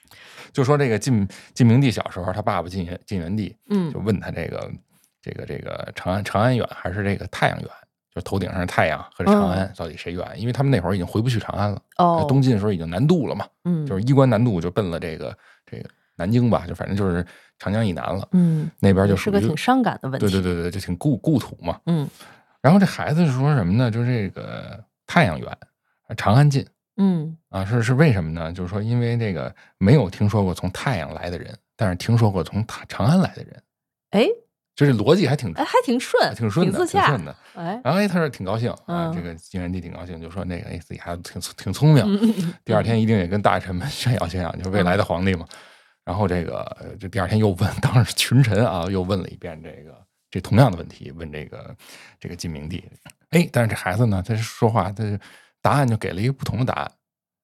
[0.52, 3.90] 就说这个晋晋明帝小时候，他爸爸晋元晋元帝嗯。
[3.90, 4.70] 就问他这个
[5.22, 7.68] 这个这个长安长安远还是这个太阳远，
[8.14, 10.26] 就头顶上的太阳和这长安到底谁远？
[10.36, 13.86] 因为他们那会儿已经回不去长安了，哦，东晋的时候已经南渡了嘛，嗯。
[13.86, 17.24] 就是衣冠南渡就奔了这个这个南京吧，就反正就是
[17.58, 20.26] 长江以南了，嗯，那边就属于是个挺伤感的问题。
[20.26, 20.42] 对对
[25.48, 25.67] 对
[26.16, 26.66] 长安近
[26.96, 28.52] 嗯啊，是是为什么呢？
[28.52, 33.62] 就是说因为这个没有听说过从太阳来的人，但是听说过从太长安来的人，
[34.10, 34.26] 哎
[34.74, 37.24] 就是逻辑还挺哎，还挺顺，挺顺的，挺顺。
[37.24, 37.34] 的。
[37.54, 42.04] 哎，然后哎，他说挺高兴啊，嗯这个晋元帝挺高兴，就说那个哎自己孩子挺挺聪明，
[42.64, 45.46] 第二天一定也跟大臣们炫耀炫耀，就是未来的皇帝嘛。
[46.04, 49.94] 然后这个呃这第二天又问，当时群臣啊又问了一遍这个
[50.30, 51.76] 这同样的问题，问这个
[52.18, 52.82] 这个晋明帝。
[53.30, 55.04] 哎，但是这孩子呢，他说话，他
[55.62, 56.92] 答案就给了一个不同的答案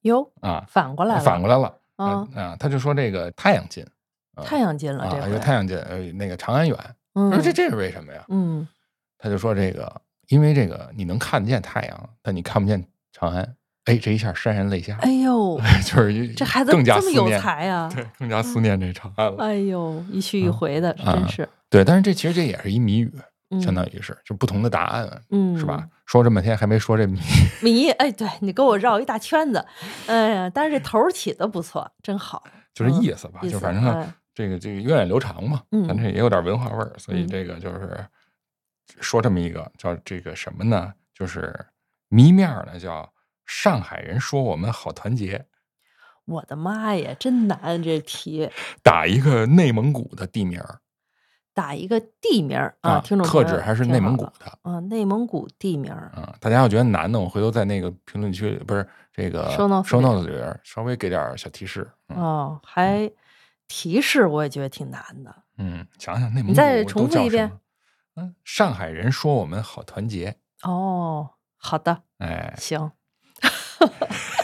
[0.03, 3.85] 哟，啊，反过来了，反过来了啊他就说这个太阳近
[4.35, 6.77] 啊太阳近了，啊，这回因为太阳近，呃，那个长安远。
[7.14, 8.24] 嗯说这这是为什么呀？
[8.29, 8.66] 嗯
[9.18, 13.57] 他就说这个，因为这个你能看得见太阳，但你看不见长安。
[13.85, 17.90] 哎，这一下潸然泪下，哎呦， 就是这孩子更加这么有才啊！
[17.94, 19.44] 对，更加思念这长安了。
[19.44, 23.22] 哎呦，一去一回的，啊真是，对，但是这其实这也是一谜语，嗯
[23.61, 25.88] 相当于是就不同的答案，嗯，是吧？？
[26.07, 27.19] 说这么半天还没说这谜，
[27.62, 29.64] 谜，哎，对你给我绕一大圈子，
[30.07, 32.43] 哎呀，但是这头起的不错，真好，
[32.75, 38.05] 就是意思吧，就反正哎这个这个源远流长嘛，嗯咱这也有点文化味儿，所以嗯这个就是
[39.01, 40.93] 说这么一个叫这个什么呢？
[41.14, 41.55] 就是
[42.09, 43.12] 谜面呢叫
[43.47, 45.47] 上海人说我们好团结，
[46.27, 48.51] 我的妈呀，真难这题，
[48.83, 50.81] 打一个内蒙古的地名儿
[51.55, 54.59] 打一个地名儿啊，听众特指还是内蒙古的。
[54.62, 61.88] 啊，内蒙古地名儿，啊，大家要觉得难的，我回头在那个评论区不是这个 Show notes 收里 notes 里边稍微给点小提示。
[62.09, 63.11] 嗯哦，还
[63.69, 67.51] 提示我也觉得挺难的，嗯，想想内蒙古再重复一遍。
[68.17, 72.90] 嗯，上海人说我们好团结，哦，好的，哎，行，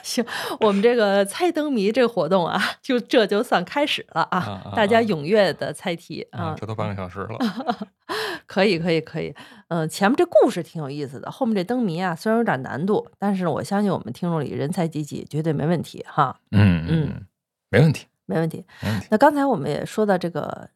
[0.04, 0.24] 行，
[0.60, 4.38] 我们这个猜灯谜这个活动啊，就这就算开始了啊！
[4.38, 7.38] 啊啊大家啊踊跃的猜题啊，啊，这都半个小时了。
[8.46, 9.34] 可以，可以，可以。
[9.68, 17.26] 嗯、前面这故事挺有意思的，后面这灯谜啊，虽然有点难度，但是我相信我们听众里人才济济，绝对没问题哈，嗯嗯嗯，
[17.70, 18.64] 没问题，没问题。
[18.80, 19.06] 没问题。
[19.10, 20.70] 那刚才我们也说到这个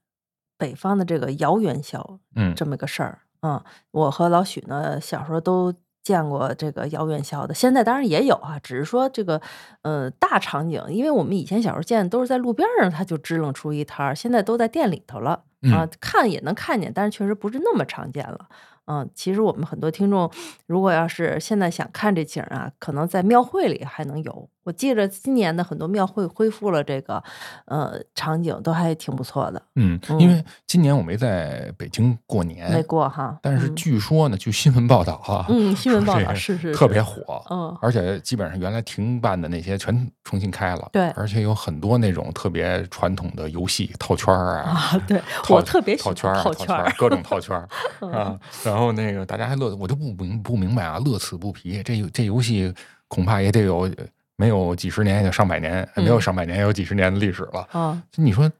[0.56, 3.60] 北方的这个摇元宵嗯这么个事儿，嗯，
[3.90, 9.40] 我和老许呢小时候都见过这个姚院校的，现在当然也有啊，只是说这个
[9.82, 15.44] 呃大场景，因为我们以前小时候见都是在路边上，他就支棱出一摊，现在都在店里头了。
[15.72, 18.38] 啊嗯，看也能看见，但是确实不是那么常见了。
[18.86, 20.30] 嗯，其实我们很多听众，
[20.66, 24.48] 如果要是现在想看这景儿啊，可能在庙会里还能有。
[24.64, 27.22] 我记着今年的很多庙会恢复了这个
[27.66, 29.62] 呃场景，都还挺不错的。
[29.76, 47.68] 嗯，因为今年我没在北京过年没，过哈，但是嗯据说呢，据新闻报道啊，嗯，新闻报道是是特别火，嗯而且基本上原来停办的那些全重新开了，对而且有很多那种特别传统的游戏套圈儿啊，啊，对套我特别喜欢套圈儿啊、套圈儿，各种套圈儿
[48.12, 48.38] 啊。
[48.64, 51.82] 然后那个大家还乐，我就不明不明白啊，乐此不疲。
[51.82, 52.72] 这游这游戏
[53.08, 53.90] 恐怕也得有
[54.36, 57.68] 没有几十年，也得上百年，没有嗯上百年也有几十年的历史了。
[57.72, 58.50] 啊，你说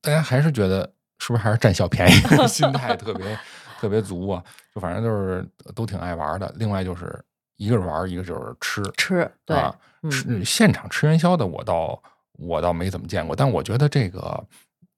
[0.00, 0.82] 大家还是觉得
[1.18, 2.12] 是不是还是占小便宜，
[2.48, 3.38] 心态特别
[3.80, 4.42] 特别足啊？
[4.74, 6.52] 就反正就是都挺爱玩的。
[6.56, 7.18] 另外就是
[7.56, 8.82] 一个是玩，一个就是吃。
[8.96, 12.02] 吃对，啊，嗯吃现场吃元宵的，我倒
[12.32, 14.44] 我倒没怎么见过，但我觉得这个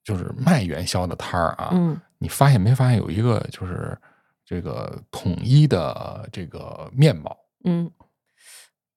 [0.05, 3.99] 就是卖元宵的摊儿啊，嗯你发现没发现有一个就是
[4.45, 7.37] 这个统一的这个面貌？
[7.65, 7.91] 嗯，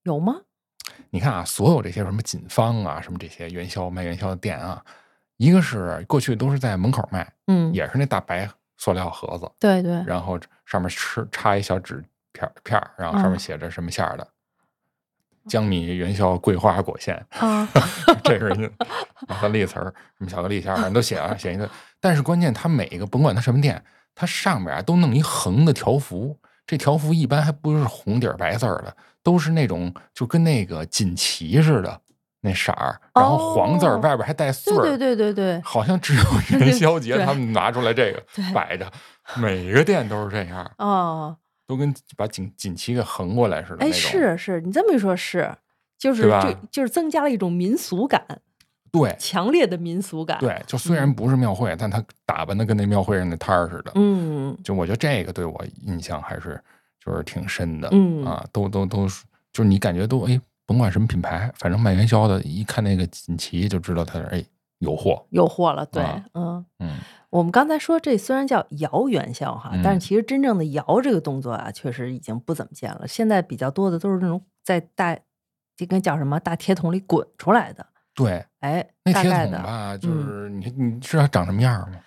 [0.03, 0.35] 有吗？
[1.09, 4.83] 你看啊，所有这些什么锦芳啊，什么这些元宵卖元宵的店啊，
[5.37, 14.27] 一个是过去都是在门口卖，嗯，也是那大白塑料盒子，对对，然后上面吃插一小纸片儿片儿，然后上面嗯写着什么馅儿的，
[15.47, 17.67] 江米元宵桂花果馅，啊，
[18.23, 18.69] 这是人家
[19.27, 21.69] 马三立词儿，什么巧克力馅儿，反正都写啊写一个。
[21.99, 23.83] 但是关键，它每一个甭管它什么店，
[24.13, 32.01] 它上面啊都弄一横的条幅，这条幅一般还不是红底儿白字儿的，都是那种就跟那个锦旗似的
[32.41, 36.23] 那色儿，然后黄字儿哦外边还带穗儿，对对对对对，好像只有
[36.59, 38.91] 元宵节他们拿出来这个摆着，
[39.35, 41.35] 每个店都是这样，哦，
[41.67, 45.53] 都跟把锦锦旗给横过来似的那哎，是是，你这么一说，是，
[45.97, 48.25] 就是就就是增加了一种民俗感，
[48.89, 53.91] 对强烈的民俗感。，对，就虽然不是庙会，但他打扮的跟那庙会上那摊儿似的。
[53.95, 56.59] 嗯就我觉得这个对我印象还是
[57.03, 57.89] 就是挺深的。
[57.91, 64.41] 嗯啊，都都都是，就是你感觉都哎，甭管什么品牌，反正卖元宵的，一看那个锦旗就知道他是哎
[64.79, 65.25] 有货。
[65.31, 66.65] 有货了，对，啊嗯。
[66.79, 66.97] 嗯，
[67.29, 73.07] 我们刚才说这虽然叫摇元宵哈，但是嗯其实真正的摇这个动作啊，确实已经不怎么见了。
[73.07, 75.17] 现在比较多的都是那种在大
[75.75, 77.85] 这个叫什么大铁桶里滚出来的，
[78.15, 81.99] 对，哎，那铁大概的，桶吧，就嗯是你你知道长什么样吗？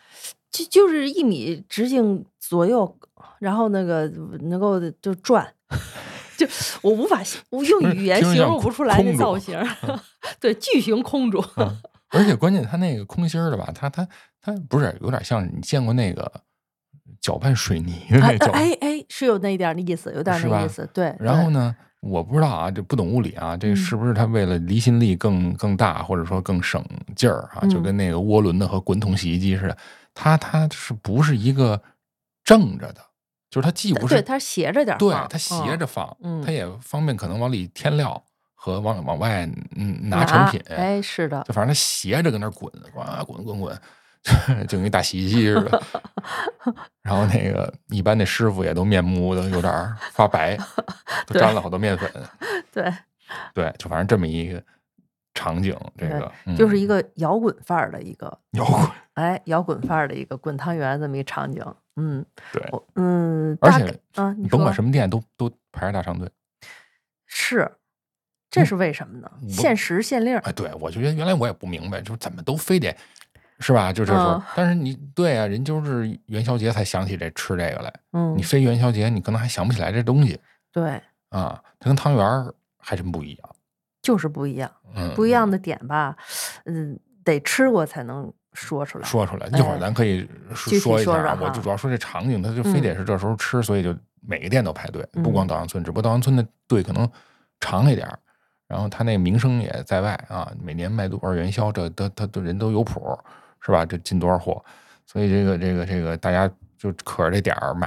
[0.51, 2.99] 就就是一米直径左右，
[3.39, 4.09] 然后那个
[4.41, 5.47] 能够就转，
[6.37, 6.47] 就
[6.83, 10.01] 我无法形我用语言听着像形容不出来那造型儿，
[10.41, 11.77] 对，巨型空竹，嗯
[12.13, 14.09] 而且关键它那个空心儿的吧，它它
[14.43, 16.31] 它不是有点像你见过那个
[17.21, 21.15] 搅拌水泥的哎那种，哎哎，是有那一点儿的意思，有点那意思，对。
[21.19, 26.83] 然后呢，我不知道啊，这不懂物理啊，这嗯是不是它为了离心力更更大，或者说更省
[27.15, 27.67] 劲儿啊？
[27.69, 29.77] 就嗯跟那个涡轮的和滚筒洗衣机似的，
[30.15, 31.81] 它它是不是一个
[32.45, 33.01] 正着的？
[33.51, 38.23] 就是它既不是对，它斜着点儿对它斜嗯着放，嗯它也方便可能往里添料
[38.55, 39.45] 和往往外
[39.77, 40.63] 嗯拿拿成品。
[40.69, 43.77] 哎，是的，就反正它斜着搁那儿滚，哇滚滚滚，
[44.69, 45.83] 就跟一大洗衣机似的。
[47.03, 50.57] 然后那个一般那师傅也都面目都有点发白，
[51.27, 52.11] 都沾了好多面粉。
[52.73, 52.93] 对，
[53.55, 54.63] 对，就反正这么一个
[55.35, 58.89] 场景，这个嗯就是一个摇滚范儿的一个， 摇滚。
[59.15, 61.65] 哎，摇滚范儿的一个滚汤圆这么一场景。
[61.97, 62.63] 嗯，对，
[62.95, 66.31] 嗯，而且啊，你你甭管什么店都都排着大长队。
[67.27, 67.71] 是，
[68.51, 69.31] 这是为什么呢？
[69.49, 72.97] 限时限令儿，哎，对我就觉得原来我也不明白，就是怎么都非得
[73.61, 73.93] 是吧？
[73.93, 80.41] 就这时候，嗯但是你对啊，人就是元宵节才想起这吃这个来，嗯你，非元宵节你可能还想不起来这东西
[80.73, 81.63] 对，啊。
[81.79, 83.51] 它跟汤圆儿还真不一样。
[84.03, 86.17] 就是不一样，嗯，不一样的点吧，
[86.65, 89.05] 嗯，得吃过才能说出来。
[89.07, 97.07] 说出来，一会儿哎咱可以说一下我就主要说这场景，它就非得嗯是这时候吃，所以就每个店都排队，不光嗯稻香村，只不过稻香村的队可能
[97.61, 98.19] 长一点儿，
[98.67, 103.19] 然后他那名声也在外啊，每年卖多少元宵，这他他都人都有谱，
[103.61, 103.85] 是吧？
[103.85, 104.63] 这进多少货，
[105.07, 107.87] 所以这个这个这个大家就可着这点儿买，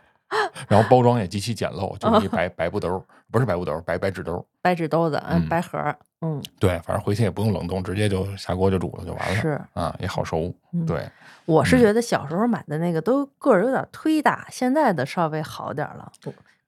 [0.68, 4.44] 然后包装也极其简陋，就是一白 白布兜儿，不是白布兜儿，白白纸兜儿。
[4.60, 9.40] 白纸兜子，嗯，嗯白盒儿，嗯，对，反正回去也不用冷冻，直接就下锅就煮了就完了。
[9.40, 10.52] 是啊，也好熟。
[10.72, 11.08] 嗯对，
[11.46, 16.12] 我是嗯觉得小时候买的那个都个儿有点忒大，现在的稍微好点儿了。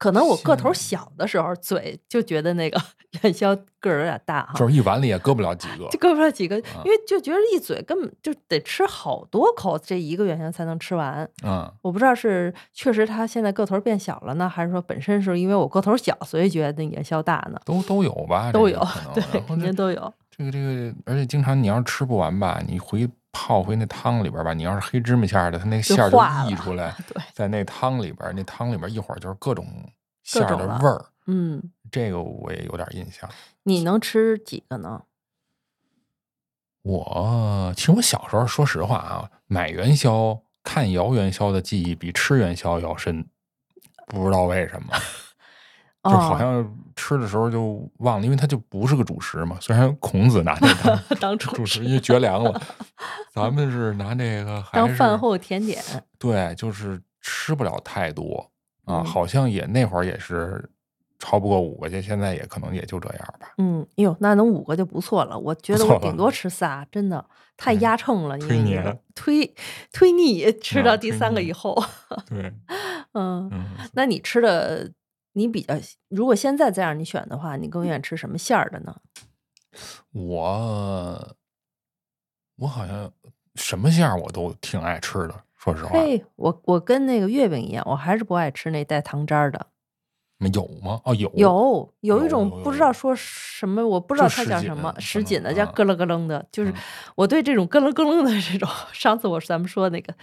[0.00, 2.80] 我可能我个头小的时候，嘴就觉得那个
[3.22, 5.98] 元宵个儿有点大哈，就是一碗里也搁不了几个就。
[5.98, 11.28] 搁不了几个，啊因为就觉得一嘴根本就得吃好多口，这一个元宵才能吃完。
[11.44, 17.60] 嗯，我不知道是确实他现在个头变小了呢，还是说本身是因为我个头小，所以觉得那元宵大呢？
[17.66, 18.82] 都都有吧，都有
[19.12, 20.14] 对，肯定都有。
[20.30, 26.18] 这个这个，而且经常你要是吃不完吧，你回泡回那汤里边吧，你要是黑芝麻馅儿的，它那个馅儿就
[26.50, 29.66] 溢出来，对，在那汤里边儿，那汤里边儿一会儿就是各种
[30.24, 33.28] 馅儿的味儿，嗯，这个我也有点印象。
[33.62, 35.02] 你能吃几个呢？
[36.82, 43.28] 我其实我小时候说实话啊，买元宵、看摇元宵的记忆比吃元宵要深，
[44.06, 44.94] 不知道为什么。
[46.02, 49.58] 就好哦像吃的时候就忘了，因为它就不是个主食嘛。
[49.60, 52.62] 虽然孔子拿这个 当主主食，因为绝粮了，
[53.34, 55.82] 咱们是拿这个当饭后甜点。
[56.18, 58.50] 对，就是吃不了太多
[58.84, 59.00] 啊。
[59.00, 60.70] 嗯好像也那会儿也是
[61.18, 63.52] 超不过五个，就现在也可能也就这样吧。
[63.58, 65.38] 嗯，哎呦，那能五个就不错了。
[65.38, 67.22] 我觉得我顶多吃仨，真的
[67.58, 69.52] 太哎压秤了，因忒为那个黏忒
[69.92, 71.76] 忒腻，吃啊到第三个以后，
[72.26, 72.52] 对，
[73.12, 74.90] 嗯，嗯，那你吃的，
[75.32, 75.74] 你比较，
[76.08, 78.96] 如果现在再让你选的话，你更愿意吃什么馅儿的呢？
[80.12, 81.36] 我
[82.56, 83.12] 我好像
[83.54, 85.90] 什么馅儿我都挺爱吃的，说实话。
[85.92, 89.66] 嘿，我我跟那个月饼一样，我还是不爱吃那带糖渣儿的。
[90.54, 91.00] 有吗？
[91.04, 96.74] 哦，有有有一种不知道说什么，我不知道它叫什么，什锦的叫啊咯楞咯楞的，就是嗯
[97.14, 100.14] 我对这种咯楞咯楞的这种， 上次我咱们说那个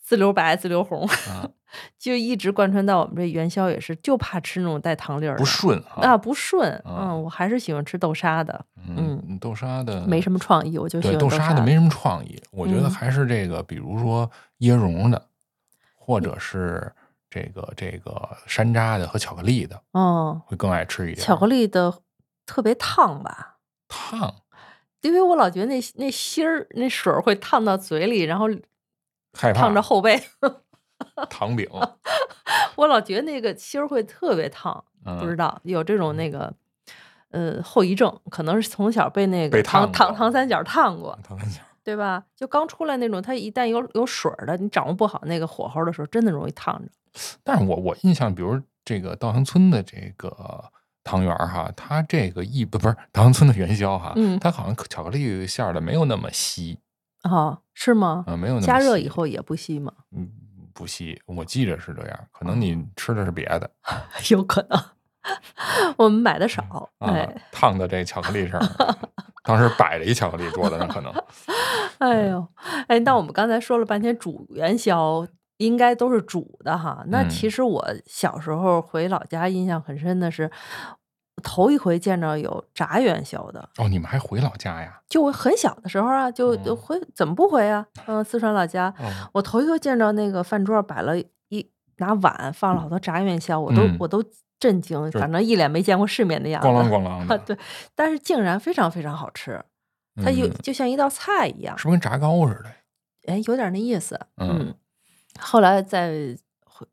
[0.00, 1.50] 自留白、自留红，啊
[1.98, 6.72] 就一直贯穿到我们这元宵也是，就怕吃那种带糖粒儿的不顺哈啊，不顺。
[6.84, 15.26] 啊嗯，我还是喜欢吃豆沙的，嗯，豆沙的没什么创意，我就喜欢豆沙沙的没什么创意，我觉得嗯还是这个，比如说椰蓉的，
[15.94, 16.92] 或者是
[17.30, 21.26] 这个这个山楂的和巧克力的，嗯，会更爱吃一点。
[21.26, 21.92] 巧克力的
[22.46, 23.58] 特别烫吧。
[23.88, 24.34] 烫
[25.02, 28.46] 因为我老觉得那那芯儿那水儿会烫到嘴里，然后
[29.32, 30.20] 害怕烫着后背，
[31.30, 31.68] 糖饼，
[32.76, 36.52] 我老觉得那个芯儿会特别烫，不知嗯，道有这种那个
[37.30, 41.60] 呃后遗症，可能是从小被那被个糖糖糖三角烫过，糖三角。
[41.84, 42.22] 对吧？
[42.36, 46.90] 就刚出来那种，它一旦有有水儿的，你掌握不好那个火候的时候，真的容易烫着。
[47.42, 50.30] 但是我我印象，比如这个稻香村的这个
[51.02, 56.78] 汤圆儿哈，它这个一不不是稻香村的元宵哈，嗯它好像巧克力馅儿的没有那么稀，
[57.24, 58.24] 哦，是吗？
[58.26, 59.90] 啊、没有那么加热以后也不稀吗？
[60.14, 60.28] 嗯
[60.78, 63.68] 不稀，我记着是这样，可能你吃的是别的。
[64.30, 64.80] 有可能，
[65.96, 68.60] 我们买的少，啊哎，，烫的这巧克力上，
[69.42, 71.12] 当时摆着一巧克力桌子上，可能
[71.98, 72.46] 哎呦，
[72.86, 75.26] 哎，那我们刚才说了半天煮元宵，
[75.56, 77.02] 应该都是煮的哈。
[77.08, 77.28] 那嗯。
[77.28, 80.48] 其实我小时候回老家，印象很深的是，
[81.40, 85.00] 头一回见着有炸元宵的，哦，你们还回老家呀？
[85.08, 87.86] 就我很小的时候啊，就回怎么不回啊？
[88.06, 91.18] 嗯，四川老家，哦，我头一回见着那个饭桌摆了
[91.48, 94.22] 一拿碗放了好多炸元宵，我都、嗯我都
[94.60, 96.68] 震惊，反正一脸没见过世面的样子。
[96.68, 97.58] 咣啷咣啷啊，的， 对，
[97.94, 99.62] 但是竟然非常非常好吃，
[100.22, 101.76] 它有、嗯就像一道菜一样。
[101.78, 102.70] 是不是跟炸糕似的？
[103.32, 104.18] 哎，有点那意思。
[104.36, 104.74] 嗯
[105.38, 106.38] 后来在回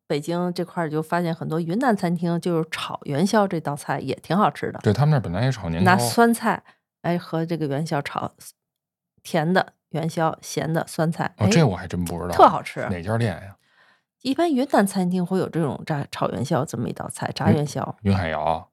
[0.08, 6.64] 北京这块儿就发现很多云南餐厅就是炒元宵这道菜也挺好吃的，对他们那儿本来也炒年糕拿，酸菜
[7.02, 8.32] 哎和这个元宵炒，
[9.24, 13.56] 甜的元宵，咸的酸菜，哦，哎这我还真不知道，特好吃哪家店呀？
[14.22, 18.66] 一般云南餐厅会有这种炸炒元宵这么一道菜，炸嗯元宵云海肴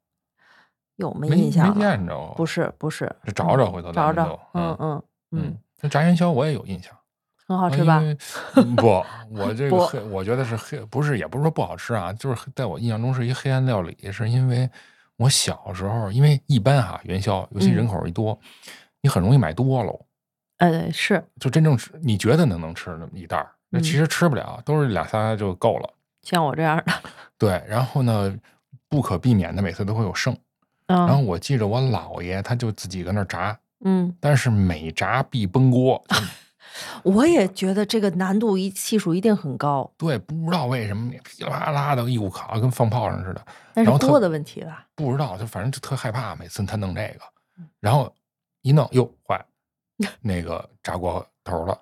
[0.96, 1.74] 有没没印象了？
[1.74, 5.02] 没见着，不是不是，找找回头找找嗯嗯
[5.32, 6.94] 嗯，，那炸元宵我也有印象。
[7.52, 8.02] 很好吃吧？
[8.76, 14.68] 不，我这个黑，我觉得是黑，不是，也不是说不好吃啊，就是在我印象中是一黑暗料理，是因为
[15.16, 18.38] 我小时候，因为一般哈元宵，尤其人嗯口一多，
[19.02, 20.00] 你很容易买多喽，
[20.58, 21.22] 呃，是。
[21.38, 23.98] 就真正吃你觉得能能吃那么一袋儿，那其嗯。
[23.98, 25.94] 实吃不了，都是俩仨就够了。
[26.22, 26.92] 像我这样的，
[27.36, 28.34] 对，然后呢，
[28.88, 30.36] 不可避免的每次都会有剩。
[30.86, 36.16] 然后嗯我记着我姥爷他就自己搁那儿炸，嗯，但是每炸必崩锅，就
[37.02, 43.42] 我也觉得这个难度一系数一定很高，对，不知道为什么噼里啪啦的一股烤，跟放炮仗似的。
[43.74, 44.86] 但是然后特锅的问题吧？
[44.94, 47.20] 不知道，就反正就特害怕，每次他弄这个，
[47.58, 48.12] 嗯然后
[48.62, 49.44] 一弄哟坏，
[50.20, 51.78] 那个炸锅头了，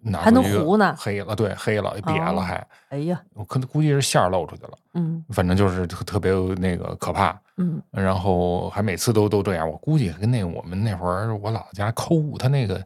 [0.00, 12.84] 拿还能糊呢黑了，对，黑了，瘪了哦还，哎呀，我可能估计是馅儿漏出去了，嗯反正就是特特别那个可怕，嗯，然后还每次都都这样，我估计跟那我们那会儿我姥姥家抠他那个。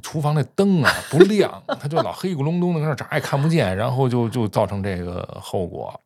[0.00, 5.98] 厨房那灯啊不亮， 他就老黑咕隆咚的搁那炸，也看不见，然后就就造成这个后果。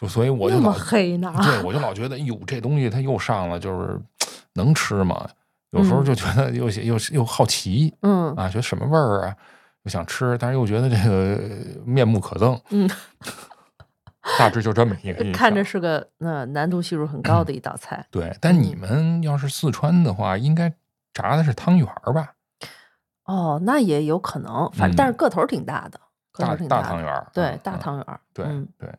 [0.00, 1.32] 就所以我就老黑呢？
[1.42, 4.00] 对，我就老觉得，哟，这东西它又上了，就是
[4.54, 5.28] 能吃吗？
[5.70, 9.36] 有时候嗯就觉得又 又又好奇嗯啊，觉得什么味儿啊，
[9.84, 11.40] 又想吃，但是又觉得这个
[11.86, 12.60] 面目可憎。
[12.70, 12.90] 嗯，
[14.38, 15.38] 大致就这么一个意思。
[15.38, 18.04] 看着是个那难度系数很高的一道菜。
[18.10, 20.72] 对，但你嗯们要是四川的话，应该
[21.14, 22.32] 炸的是汤圆儿吧？
[23.24, 26.00] 哦，那也有可能，反正但是个头儿挺大的，
[26.32, 28.92] 个头挺大汤圆儿，对大汤圆儿，对嗯对，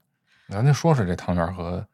[0.50, 1.86] 咱就说说这汤圆儿和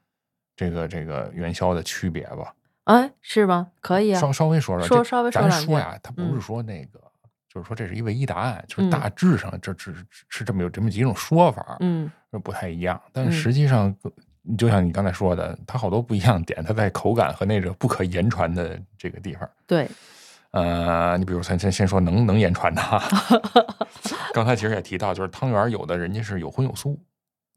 [0.56, 2.54] 这个这个元宵的区别吧。
[2.86, 3.68] 哎，是吗？
[3.82, 7.00] 可以啊稍，稍微说说，这说稍微说咱两句说呀，它不是嗯说那个，
[7.48, 9.96] 就是说这是一唯一答案，就是嗯大致上这只
[10.28, 12.12] 是这么有这么几种说法，嗯
[12.44, 13.00] 不太一样。
[13.12, 13.96] 但嗯实际上，
[14.58, 19.48] 就像你刚才说的，它好多不一样点，它在口感和那个不可言传的这个地方。
[19.68, 19.88] 对，
[20.52, 23.02] 呃，你比如先先先说能能言传的哈，
[24.34, 27.00] 刚才其实也提到，就是汤圆有的人家是有荤有素，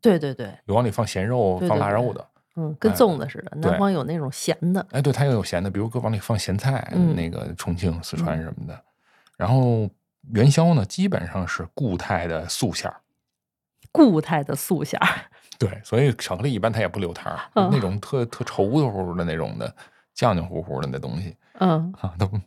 [0.01, 2.26] 对对对，有往里放咸肉、放对对对腊肉的。
[2.57, 7.16] 嗯，跟哎粽子似的，南方有那种咸的，哎，对，它也有咸的，比如搁往里放咸菜，嗯。
[7.16, 8.78] 那个重庆、四川什么的。
[9.38, 9.88] 然后
[10.34, 13.01] 元宵呢，基本上是固态的素馅儿，
[13.90, 15.09] 固态的素馅儿。
[15.59, 19.74] 对，所以巧克力一般它也不留汤儿， 嗯那种特特稠乎乎的那种的，
[20.14, 21.90] 浆浆糊糊的那东西嗯。
[22.03, 22.38] 啊，它不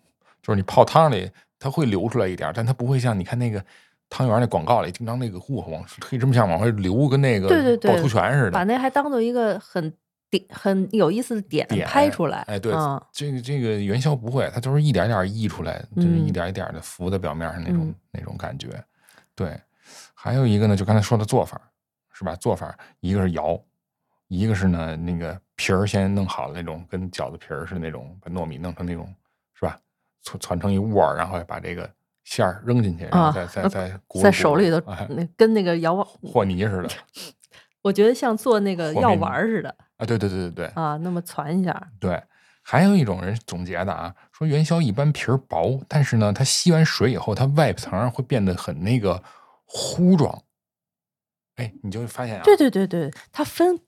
[0.46, 1.28] 就是你泡汤里
[1.58, 3.64] 它会流出来一点儿，但它不会像你看那个
[4.10, 8.52] 汤圆儿那广告里经常那个嚯往黑芝麻酱往外流，跟那个对对对趵突泉似的。
[8.52, 9.92] 把那还当做一个很
[10.30, 12.42] 点很有意思的点点拍出来。
[12.42, 18.70] 哎，对，嗯这个这个元宵不会，它就是一点点溢出来，就是嗯一点一点的浮在表面上那种、嗯那种感觉。
[19.34, 19.60] 对，
[20.14, 21.60] 还有一个呢，就刚才说的做法，
[22.14, 22.36] 是吧？
[22.36, 23.60] 做法一个是摇，
[24.28, 29.12] 一个是呢那个皮儿先弄好了那种，跟饺子皮儿似的那种，把糯米弄成那种？
[30.26, 31.90] 攒攒成一窝儿，然后把这个
[32.24, 36.90] 馅儿扔进去，然后啊再再呃再鼓在手里头哎，那跟那个摇和泥似的
[37.84, 40.06] 我觉得像做那个药丸儿似的啊！
[40.06, 41.90] 对对对对对，啊，那么攒一下。
[42.00, 42.20] 对，
[42.64, 49.22] 还有一种人总结的啊，说元宵一般皮儿薄，但是呢，它吸完水以后，它外层会变得很那个
[49.66, 50.42] 糊状。
[51.58, 53.80] 哎，你就会发现啊，对对对对，它分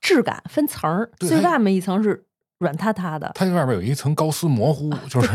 [0.00, 2.26] 质感分层儿，最外面一层是
[2.64, 5.28] 软塌塌的，它外边有一层高丝模糊， 就是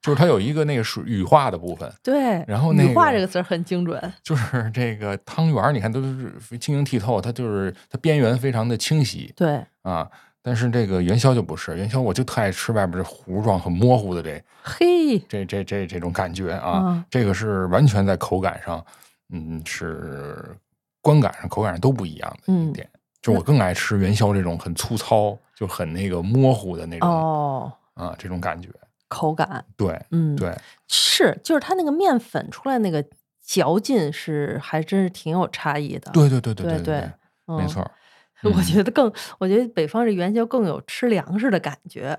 [0.00, 2.44] 就是它有一个那个水羽化的部分，对。
[2.46, 10.08] 然后那个羽化这个词儿很精准，就是这个汤圆儿，你看都是晶莹剔透，它就是它边缘非常的清晰对，啊。
[10.42, 18.84] 但是这个元宵就不是，元宵我就特爱吃外边这糊状很模糊的这嘿，这这这这种感觉啊，嗯这个是完全在口感上，
[19.32, 20.56] 嗯，是
[21.02, 22.88] 观感上、口感上都不一样的一嗯点。
[23.26, 28.68] 就我更爱吃元宵这种很粗糙，就很那个模糊的那种、哦，啊，这种感觉。
[29.08, 30.52] 口感，对嗯，对，
[30.88, 33.04] 是，就是它那个面粉出来那个
[33.44, 36.10] 嚼劲是还真是挺有差异的。
[36.12, 37.10] 对对对对对对，
[37.46, 37.82] 嗯没错。
[37.82, 37.90] 儿。
[38.44, 42.16] 我嗯觉得更，我觉得北方这元宵更有吃粮食的感觉，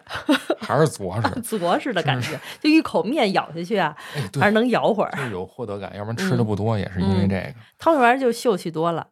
[0.59, 5.11] 还是着实，着实的感觉，就一口面咬下去啊，哎，还是，能咬会儿。
[5.11, 7.53] 就是有获得感，要不然吃的嗯不多也是因为嗯这个。
[7.77, 9.05] 汤圆儿就秀气多了，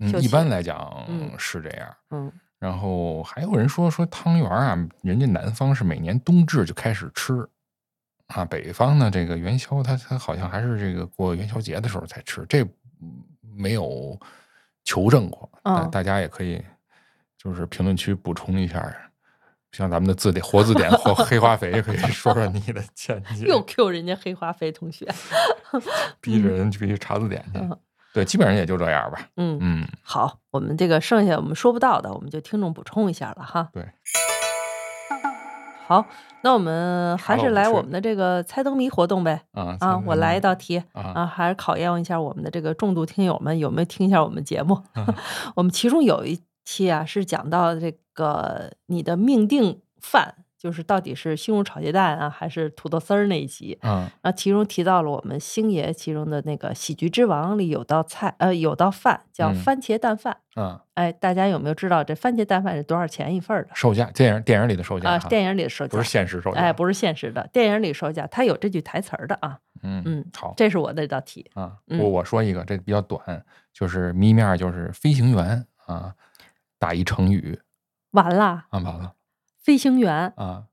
[0.00, 1.96] 嗯，一般来讲嗯是这样。
[2.10, 7.46] 嗯，然后还有人说说汤圆啊，人家南方是每年冬至就开始吃，
[8.26, 12.62] 啊，北方呢这个元宵它它好像还是这个过元宵节的时候才吃，这
[13.00, 13.22] 嗯
[13.56, 14.18] 没有
[14.84, 16.62] 求证过，大嗯大家也可以
[17.36, 18.80] 就是评论区补充一下，
[19.72, 25.06] 像咱们的字典活字典或黑化肥可以说说你的见解， 又 Q 人家黑化肥同学，
[26.20, 27.78] 逼着人必须查字典去嗯。
[28.12, 29.28] 对，基本上也就这样吧。
[29.36, 33.68] 嗯，嗯，好，我们这个剩下我们说不到的，我们就听众补充一下了哈。
[33.72, 33.86] 对。
[35.86, 36.06] 好，
[36.42, 39.42] 那我们还是来我们的这个猜灯谜活动呗。
[39.50, 44.80] 啊啊，我来一道题啊啊，还是考验一下我们的这个重度听友们有没有听一下我们节目。
[44.94, 45.04] 嗯
[45.56, 53.78] 我们其中有一期啊是讲到这个你的命定饭，就是到底是西红柿炒鸡蛋啊，还是土豆丝儿那一集。
[53.80, 60.36] 啊然后其中提到了我们星爷其中的那个《喜剧之王》里有道菜，呃，有道饭叫嗯番茄蛋饭。
[60.56, 63.70] 嗯，哎，大家有没有知道这番茄蛋饭是多少钱一份儿的？
[63.74, 66.60] 售价电影电影里的售价啊，电影里的售价不是现实售价。
[66.60, 69.58] 哎，不是现实的，电影里售价，它有这句台词儿的啊。
[69.82, 71.50] 嗯嗯好这是我的一道题。
[71.54, 73.42] 啊，嗯我我说一个，这比较短，
[73.72, 76.12] 就是谜面就是飞行员啊，
[76.78, 77.58] 打一成语
[78.10, 79.14] 完了，啊，完了
[79.62, 80.32] 飞行员。
[80.36, 80.64] 啊，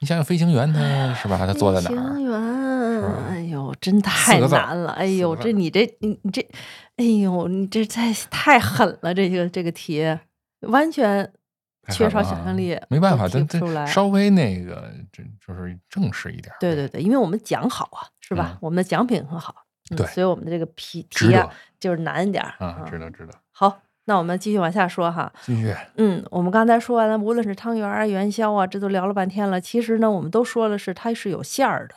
[0.00, 1.38] 你想想飞行员他是吧？
[1.38, 1.96] 他坐在哪儿飞？
[1.96, 4.92] 行员吧，哎呦，真太难了！
[4.92, 6.40] 哎呦，这你这你你这，
[6.96, 9.12] 哎呦，你这太太狠了！
[9.12, 10.04] 这个这个题
[10.60, 11.30] 完全
[11.88, 13.84] 缺少想象力，没办法，咱不出来。
[13.86, 16.54] 稍微那个，这就是正式一点。
[16.60, 18.50] 对对对，因为我们讲好啊，是吧？
[18.52, 19.54] 嗯我们的奖品很好，
[19.90, 21.48] 嗯对所以我们的这个题题啊
[21.80, 23.32] 就是难一点儿啊，知道知道。
[23.50, 25.32] 好，那我们继续往下说哈。
[25.42, 29.60] 继续，嗯，我们刚才说完了，无论是汤圆啊、元宵啊，这都聊了半天了。
[29.60, 31.94] 其实呢，我们都说了是它是有馅儿的。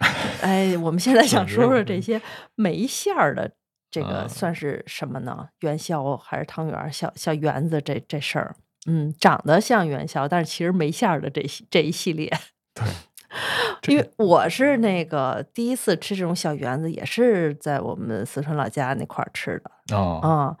[0.42, 2.20] 哎，我们现在想说说这些
[2.54, 3.50] 没馅儿的，
[3.90, 5.48] 这个啊算是什么呢？
[5.60, 8.56] 元宵还是汤圆、小小圆子这这事儿？
[8.86, 12.32] 嗯，长得像元宵，但是其实没馅儿的这这一系列。
[13.82, 19.96] 对 因为我是那个第一次吃这种小圆子，也是在我们四川老家那块儿吃的。
[19.96, 20.56] 哦，啊、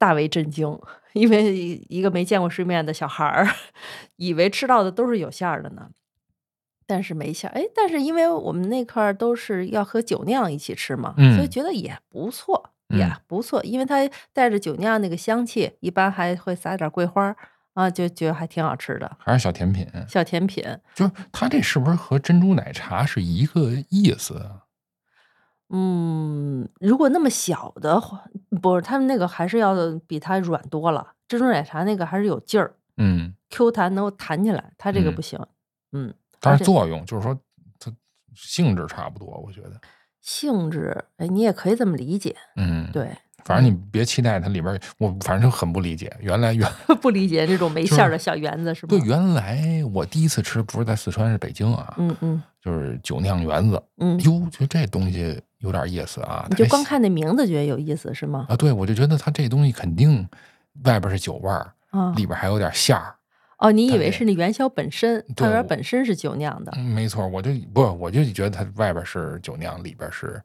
[0.00, 0.78] 大为震惊，
[1.12, 3.46] 因为一一个没见过世面的小孩儿，
[4.16, 5.90] 以为吃到的都是有馅儿的呢，
[6.86, 7.52] 但是没馅儿。
[7.52, 17.36] 哎，但是因为我们那块儿都是要和酒酿一起吃嘛，所以嗯觉得也不错，也嗯不错，因为它带着酒酿那个香气，一般还会撒点桂花儿
[17.74, 20.64] 啊，就觉得还挺好吃的还是小甜品，小甜品。
[20.94, 24.64] 就是它这是不是和珍珠奶茶是一个意思啊？
[25.72, 28.22] 嗯，如果那么小的话，
[28.60, 29.74] 不是他们那个还是要
[30.06, 31.12] 比它软多了。
[31.28, 35.38] 珍珠奶茶那个还是有劲儿嗯，，Q 弹能够弹起来，它这个嗯不行。
[35.92, 37.38] 嗯，但是作用就是说
[37.78, 37.92] 它
[38.34, 39.80] 性质差不多，我觉得。
[40.20, 42.36] 性质，哎，你也可以这么理解。
[42.56, 46.14] 嗯，，对，反正你别期待它里边，我反正就很不理解。
[46.20, 46.68] 原来原
[47.00, 48.88] 不理解这种没馅儿的小圆子是吗？
[48.90, 53.82] 对，原来我第一次吃不是在四川，是北京啊，嗯嗯就是酒酿圆子。
[53.98, 56.46] 嗯，哟，觉得这东西有点意思啊。
[56.50, 58.46] 你就光看那名字觉得有意思是吗？
[58.48, 60.28] 啊，对，我就觉得它这东西肯定
[60.84, 63.14] 外边是酒味儿，啊里边还有点馅儿。
[63.58, 70.42] 哦，你以为是那元宵本身，对汤圆我本身是酒酿的嗯，没错，我就不，我就觉得它外边是酒酿，里边是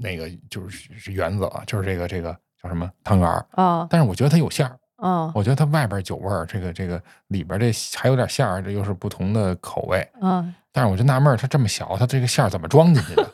[0.00, 2.32] 那个就是是圆子了，就是这个这个
[2.62, 3.44] 叫什么汤圆儿。
[3.56, 10.08] 哦但是我觉得它有馅儿，哦我觉得它外边酒味儿，这个这个里边这还有点馅儿，这又是不同的口味。
[10.22, 13.26] 嗯，但是我就纳闷儿，它这么小，它这个馅儿怎么装进去的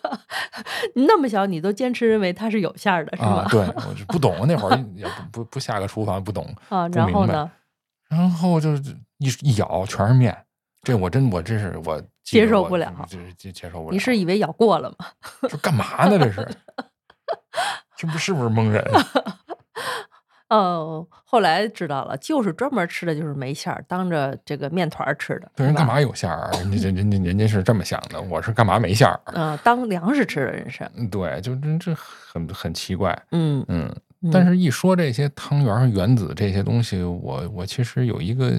[0.94, 3.38] 那么小，你都坚持认为它是有馅儿的，是吗？？
[3.38, 6.54] 啊对，我就不懂，那会儿 也不不不下个厨房不懂，
[6.92, 7.50] 然后呢？
[8.08, 10.36] 然后就是一一咬全是面，
[10.84, 12.94] 这我真我这是我记接受不了
[13.36, 13.92] 接受不了。
[13.92, 15.06] 你是以为咬过了吗？
[15.50, 16.16] 这干嘛呢？
[16.16, 16.48] 这是，
[17.98, 18.84] 这不是不是蒙人？
[20.54, 25.50] 哦，后来知道了，就是专门吃的就是没馅儿，当着这个面团儿吃的。
[25.56, 26.50] 对人干嘛有馅儿啊？
[26.58, 29.18] 人家人人家人家是这么想的，我是干嘛没馅儿？
[29.32, 30.86] 嗯、当粮食吃的人是。
[30.94, 33.18] 嗯对，就这这很很奇怪。
[33.30, 33.90] 嗯，嗯，
[34.20, 38.52] 嗯但是一说这些汤圆儿、原子这些东西，我我其实有一个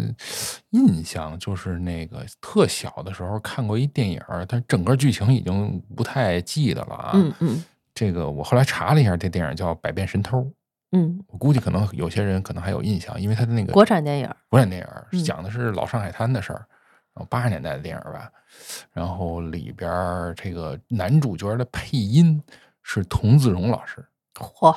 [0.71, 7.11] 印象，就是那个特小的时候看过一电影儿，但整个剧情已经不太记得了啊。
[7.13, 7.63] 嗯嗯
[7.93, 10.39] 这个我后来查了一下，这电影叫《百变神偷》，
[10.93, 14.37] 嗯，我估计可能有些人可能还有印象，因为他的那个国产电影儿。
[14.49, 14.81] 国产电
[15.11, 16.65] 影讲的是老上海滩的事儿，
[17.13, 18.31] 然后八十年代的电影儿吧，
[18.91, 22.41] 然后里边儿这个男主角的配音
[22.83, 24.75] 是童自荣老师，嚯，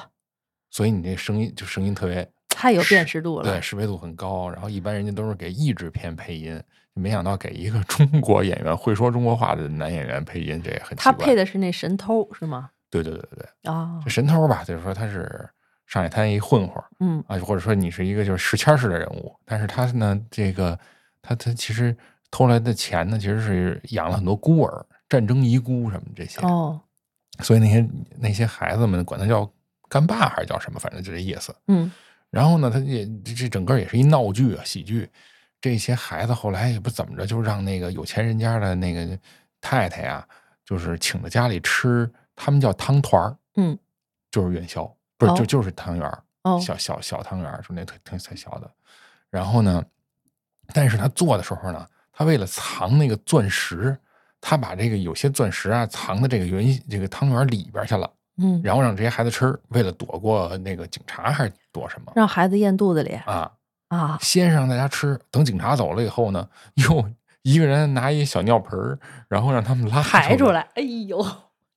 [0.71, 3.45] 所以你这声音就声音特别 太有辨识度了。
[3.45, 4.49] 对，识别度很高。
[4.49, 6.59] 然后一般人家都是给译制片配音，
[6.95, 11.13] 没想到给一个 中国演员会说中国话的男演员配音，这也很奇怪。
[11.13, 12.71] 他配的是那神偷是吗？
[12.89, 15.47] 对对对对对，啊这，神偷吧，就是说他是
[15.87, 20.79] 上海滩一混混嗯啊，或者说你是一个就是石谦儿式的人物，但是他呢，这个
[21.23, 21.97] 他他其实
[22.31, 26.81] 偷来的钱呢，其实是养了很多孤儿、战争遗孤什么这些，哦，
[27.41, 29.51] 所以那些那些孩子们管他叫
[29.89, 31.55] 干爸还是叫什么，反正就这意思。
[31.69, 31.91] 嗯
[32.31, 35.09] 然后呢，他也这这整个也是一闹剧啊，喜剧。
[35.59, 39.19] 这些孩子后来也不怎么着，就让那个有钱人家的那个
[39.61, 40.27] 太太呀，
[40.65, 43.79] 就是请到家里吃，他们叫汤团儿，嗯，
[44.31, 48.71] 就是元宵，不是、哦就就是汤圆儿，哦小小小汤圆儿，就那特特特小的。
[49.31, 49.85] 然后呢，
[50.73, 53.97] 但是他做的时候呢，他为了藏那个钻石，
[54.41, 63.51] 他把这个有些钻石啊藏在这个圆这个汤圆里边去了，嗯，然后让这些孩子吃，为了躲过那个警察还是躲什么让孩子咽肚子里啊？
[63.89, 64.19] 啊。
[64.21, 67.05] 先让大家吃，等警察走了以后呢，又
[67.43, 68.99] 一个人拿一小尿盆儿，
[69.29, 70.51] 然后让他们拉出排出。
[70.51, 71.23] 来，哎呦，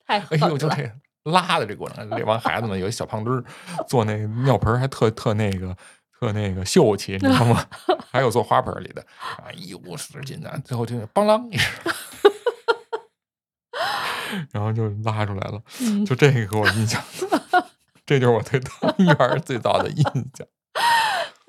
[0.05, 0.49] 太哎狠了！
[0.49, 0.91] 呦，就这
[1.23, 3.43] 拉的这过程，这帮孩子们有一小胖墩儿
[3.87, 5.75] 做那尿盆儿还特特那个
[6.19, 7.65] 特那个秀气，你知道吗？
[8.11, 9.05] 还有做花盆儿里的，
[9.45, 11.71] 哎呦使劲的，最后就梆啷一声，
[14.51, 15.61] 然后就拉出来了。
[15.81, 17.01] 嗯就这个给我印象，
[18.05, 20.47] 这就是我对汤圆儿最早的印象。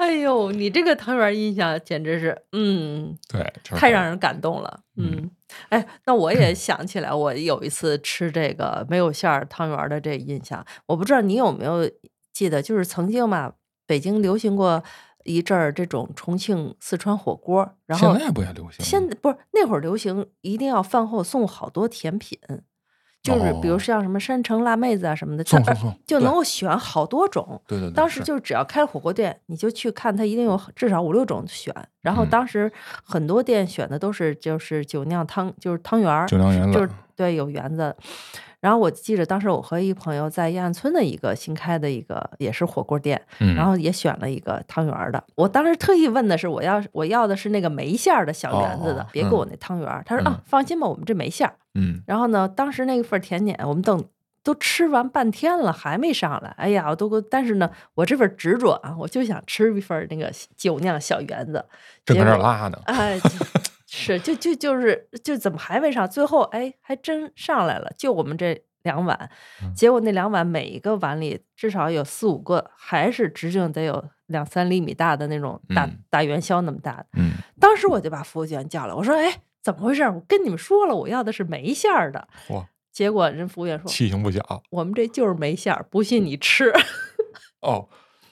[0.00, 4.80] 哎呦，你这个汤圆儿印象简直是，嗯，对，太让人感动了。
[4.96, 5.30] 嗯嗯，
[5.68, 11.86] 哎，那我也想起来，我有一次吃这个没有馅儿汤圆儿的这印象，我不知道你有没有
[12.32, 13.52] 记得，就是曾经嘛，
[13.86, 14.82] 北京流行过
[15.24, 18.82] 一阵儿这种重庆四川火锅，然后现在不也流行？
[18.82, 22.38] 现在不是那会儿流行，一定要饭后送好多甜品，
[23.22, 27.60] 就是比如哦像什么山城辣妹子啊什么的，它送送送就能够选好多种。
[27.66, 31.74] 对对对，当时是就只要开火锅店，你就去看，它一定有至少五六种选。
[32.00, 32.72] 然后嗯当时
[33.04, 37.94] 很多店选的都是就是酒酿汤，就是汤圆儿，酒酿圆子就是对有圆子。
[38.60, 45.22] 然后我记着当时我和一朋友在燕安村的一个新开的一个也是火锅店，嗯，然后也选了一个汤圆儿的。
[45.34, 50.02] 我当时特意问的是，我要我要的是那个没馅儿的小圆子的，哦别给我那汤圆儿。
[50.04, 51.54] 他说、啊嗯，放心吧，我们这没馅儿。
[51.74, 54.04] 嗯然后呢，当时那份甜点，我们等
[54.42, 56.50] 都吃完半天了，还没上来。
[56.56, 61.64] 哎呀，我都但是呢，我这份执着啊，我就想吃一份那个酒酿小圆子。
[62.04, 63.18] 正在那儿结果拉呢， 哎，
[63.92, 66.08] 是就就就是就怎么还没上？
[66.08, 69.30] 最后哎，还真上来了，就我们这两碗。
[69.62, 77.06] 嗯结果那两碗每一个碗里至少有四五个，还是直径得有两三厘米大的那种大、嗯大元宵那么大的。
[77.16, 80.04] 嗯，当时我就把服务员叫来，我说：“哎，怎么回事？
[80.04, 82.28] 我跟你们说了，我要的是没馅儿的。
[82.50, 86.72] 哇，”结果人服务员说气性不小：“我们这就是没馅儿，不信你吃。
[87.60, 87.88] 哦。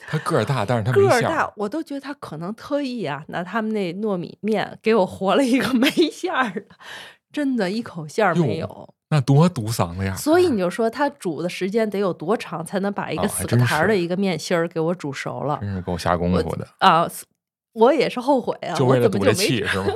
[0.08, 6.76] 他个儿大，但是他没馅儿个儿大，我都觉得他可能特意啊，拿他们那糯米面给我和了一个 没馅儿的，
[7.30, 8.94] 真的一口馅儿没有。
[9.10, 10.14] 那多堵嗓子呀！
[10.14, 17.08] 所以你就说他煮的时间得有多长，才能把一个死个台儿的一个面心儿给我煮熟了真是够下功夫的，啊！
[17.72, 19.86] 我也是后悔啊，就为了堵这气是吗？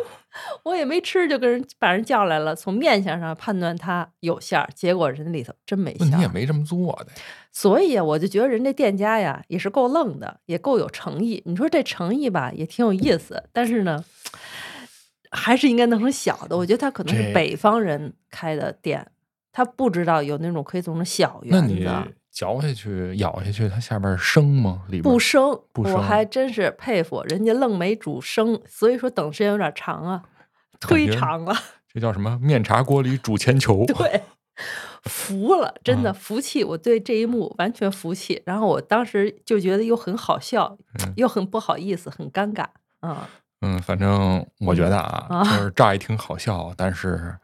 [0.63, 6.17] 我也没吃，就跟人把人叫来了，从面相上判断他有馅儿，结果人里头真没馅儿。
[6.17, 7.09] 你也没这么做的，
[7.51, 11.43] 所以啊，我就觉得人家店家呀也是够愣的，也够有诚意。
[11.45, 14.05] 你说这诚意吧，也挺有意思，但是呢，
[15.31, 16.57] 还是应该弄成小的。
[16.57, 19.07] 我觉得他可能是北方人开的店，
[19.53, 22.15] 他不知道有那种可以做成小那你圆子。
[22.33, 24.83] 嚼下去、咬下去，它下边生吗？
[24.89, 30.25] 里边不生，不生我还真是佩服人家愣没煮生，所以说等时间有点长啊，
[30.81, 31.55] 忒长了。
[31.93, 32.39] 这叫什么？
[32.41, 33.85] 面茶锅里煮铅球。
[33.95, 34.23] 对，
[35.05, 36.65] 服了， 真的啊服气。
[36.65, 38.43] 我对这一幕完全服气。
[38.47, 42.65] 然后我当时就觉得又很好笑，嗯又很不好意思，很尴尬。
[43.01, 43.29] 啊、
[43.61, 47.37] 嗯，反正我觉得啊，啊就是乍一听好笑，但是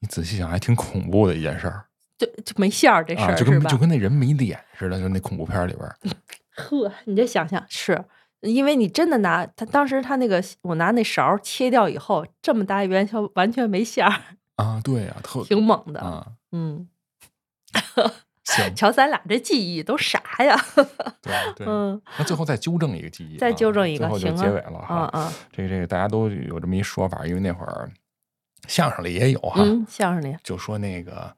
[0.00, 1.84] 你仔细想，还挺恐怖的一件事儿
[2.18, 3.78] 就就没馅儿这事啊，儿、吧就跟就？
[3.78, 5.96] 跟那人没脸似的，就那恐怖片里边儿。
[6.56, 8.04] 呵，你这想想是。
[8.40, 14.20] 因为你真的拿他当时他那个我拿那勺儿切掉以后，这么大一元宵完全没馅儿，
[14.56, 16.00] 啊，对呀、特挺猛的。
[16.00, 16.86] 啊，嗯，
[18.44, 20.54] 行， 瞧咱俩这记忆都啥呀？
[21.22, 21.66] 对对。
[21.66, 24.94] 嗯那最后再纠正一个记忆啊，再纠正一个最后就行啊结尾了哈。
[24.94, 27.90] 啊啊，这个这个大家都有这么一说法，因为那会儿
[28.68, 31.34] 相声里也有哈，嗯，相声里就说那个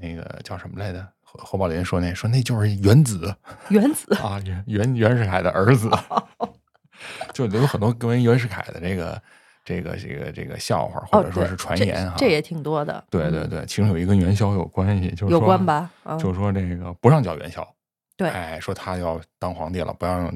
[0.00, 1.06] 那个叫什么来着？
[1.22, 3.34] 侯侯宝林说那说那就是原子
[3.68, 5.90] 原子啊，袁袁袁世凯的儿子，
[7.34, 9.22] 就有很多关于袁世凯的这个
[9.64, 12.14] 这个这个这个笑话，或者说是传言哈。
[12.16, 12.94] 这也挺多的。
[12.94, 15.90] 嗯对对对，其中有一个跟元宵有关系，就是有说关吧？
[16.04, 17.66] 嗯就说这个不让叫元宵，
[18.16, 20.32] 对哎，说他要当皇帝了，不让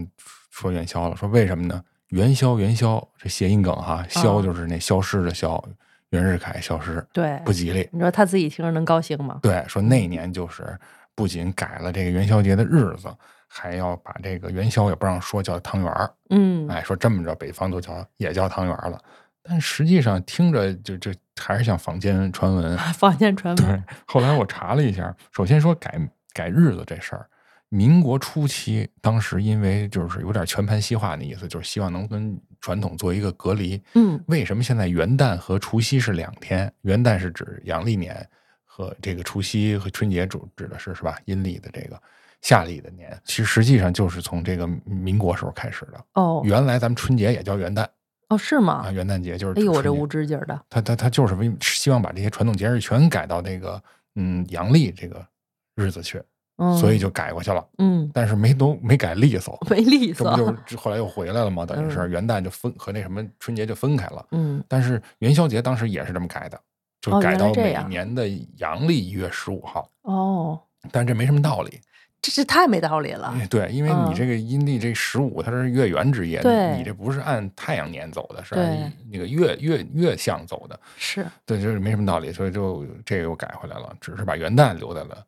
[0.50, 1.82] 说元宵了，说为什么呢？
[2.08, 5.64] 元宵元宵这谐音梗哈，消啊就是那消失的消，
[6.12, 7.88] 袁世凯消失对，不吉利。
[7.90, 9.40] 你说他自己听着能高兴吗？
[9.42, 10.78] 对，说那年就是
[11.14, 13.08] 不仅改了这个元宵节的日子，
[13.48, 18.98] 还要把这个元宵也不让说叫汤圆儿，嗯，哎，说这么着北方都叫也叫汤圆儿了，
[19.42, 21.10] 但实际上听着就就
[21.40, 22.76] 还是像坊间传闻。
[22.94, 25.98] 坊间传闻，对，后来我查了一下，首先说改
[26.34, 27.26] 改日子这事儿，
[27.70, 33.78] 民国初期，当时因为就是有点全盘西化的意思，就是希望能跟传统做一个隔离。
[33.94, 36.72] 嗯为什么现在元旦和除夕是两天？
[36.80, 38.26] 元旦是指阳历年，
[38.64, 41.18] 和这个除夕和春节主指的是是吧？
[41.26, 42.00] 阴历的这个
[42.40, 46.02] 夏历的年，其实实际上就是从这个民国时候开始的。
[46.14, 47.86] 哦原来咱们春节也叫元旦
[48.28, 48.90] 哦是吗啊，？
[48.90, 53.82] 元旦节就是哎呦，我这无知劲儿的，他他他就是为希望把这些传统节日全改到那个
[54.14, 55.26] 嗯阳历这个
[55.74, 56.22] 日子去，
[56.62, 57.64] 嗯，所以就改过去了。
[57.78, 58.08] 嗯。
[58.14, 60.36] 但是没都没改利索， 没利索。
[60.36, 61.66] 这，不就是后来又回来了吗？
[61.66, 62.10] 等于是嗯。
[62.10, 64.24] 元旦就分和那什么春节就分开了。
[64.30, 64.62] 嗯。
[64.68, 66.60] 但是元宵节当时也是这么改的，
[67.00, 69.88] 就改到每年的阳历一月十五号。
[70.02, 70.60] 哦，
[70.90, 71.80] 但这没什么道理，
[72.20, 73.34] 这这太没道理了。
[73.38, 76.76] 哎对，因为你嗯这个阴历这十五它是月圆之夜，对。
[76.76, 78.64] 你这不是按太阳年走的，是对。
[78.64, 80.78] 按那个月月月相走的。
[80.96, 85.24] 是，对，就是没什么道理，所以就这个又改回来了，只是把元旦留在了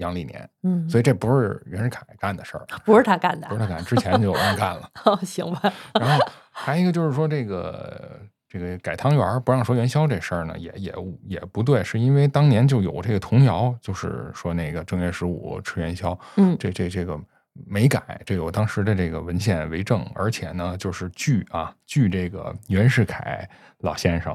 [0.00, 4.90] 阳历年，嗯，所以这不是袁世凯干的事儿，不是他干的不是他干，之前就有人干了。
[5.06, 10.92] 哦，行吧，然后还有一个就是说，这个这个改汤圆儿不让说元宵这事儿呢，也也
[11.28, 17.18] 也不对，是因为当年就有这个童谣，就是说那个正月十五吃元宵，嗯这这这个
[17.66, 23.48] 没改，这有当时的这个文献为证，而且呢，就是据啊据这个袁世凯
[23.78, 24.34] 老先生，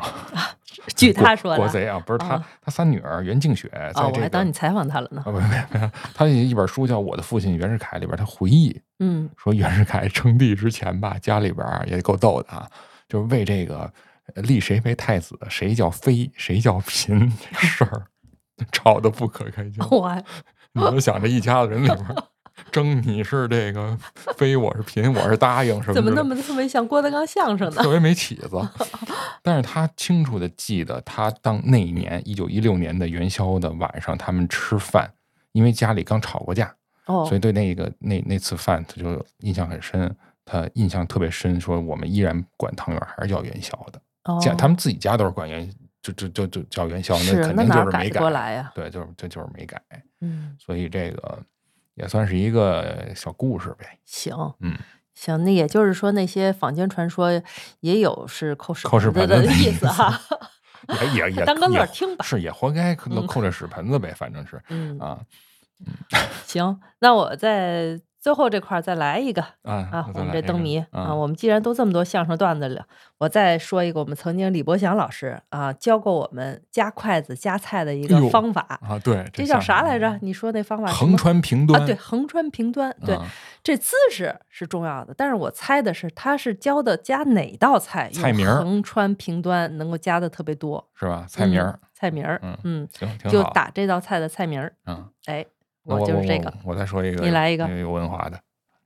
[0.95, 5.31] 据他说的国贼啊，不是他啊他三女儿袁静雪在哦，我这个还当你采访他了呢啊。
[5.31, 12.69] 不不不，他一本书叫《我的父亲袁世凯》里边，他回忆嗯说袁世凯称帝之前吧，家里边也够逗的啊，
[13.07, 13.91] 就是为这个
[14.35, 18.05] 呃立谁为太子，谁叫妃，谁叫嫔这事儿
[18.71, 19.85] 吵得不可开交。
[19.89, 20.23] 我还
[20.73, 22.23] 你就想这一家子人里边儿
[22.71, 23.97] 争你是这个
[24.37, 27.81] 非，我是贫，我是答应什么怎么那么特别像郭德纲相声呢？
[27.81, 28.49] 特别没起子。
[29.41, 35.11] 但是他清楚的记得，他当那一年一九一六年的元宵的晚上，他们吃饭，
[35.51, 36.73] 因为家里刚吵过架，
[37.05, 40.15] 哦所以对那个那那次饭他就印象很深。
[40.47, 45.67] 他印象特别深，说我们依然管汤圆还是叫元宵的，哦，家他们自己家都是管元，
[46.03, 48.09] 就就就就叫元宵，那肯定就是没改。
[48.09, 48.71] 得过来呀？
[48.75, 49.81] 对，就是这就是没改，
[50.21, 51.41] 嗯，所以这个
[51.95, 53.97] 也算是一个小故事呗。
[54.05, 54.77] 行，嗯，
[55.13, 57.29] 行，那也就是说，那些坊间传说
[57.79, 60.21] 也有是扣屎扣屎盆子的意思哈。
[61.01, 65.19] 也也 也当个乐听吧是也活该扣嗯扣这屎盆子呗，反正是嗯，啊，
[66.45, 72.83] 行，那我再最后这块儿再来一个啊啊，我们这灯谜啊我们既然都这么多相声段子了，
[73.19, 80.17] 我再说一个，我们曾经李伯祥老师啊教过我们夹筷子夹菜的一个方法，啊，对，这叫啥来着？
[80.23, 81.85] 你说那方法什横穿平端啊？
[81.85, 83.27] 对，横穿平端，对，啊
[83.61, 85.13] 这姿势是重要的。
[85.15, 90.89] 但是我猜的是，他是教的夹哪道菜，用菜名儿横穿平端能够夹的特别多。
[90.95, 91.27] 是吧？
[91.29, 91.61] 菜名
[91.93, 92.87] 菜名儿，嗯
[93.29, 93.43] 就。
[93.53, 94.73] 打这道菜的菜名儿。
[94.87, 95.54] 嗯，哎，那
[95.85, 98.39] 我就是这个，我，再说一个，你来一个有文化的，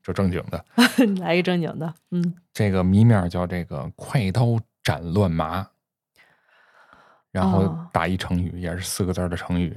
[0.04, 0.64] 就正经的。
[1.08, 5.66] 你来一正经的，嗯，这个谜面叫这个“快刀斩乱麻”，
[7.32, 9.76] 然后哦打一成语，也是四个字的成语。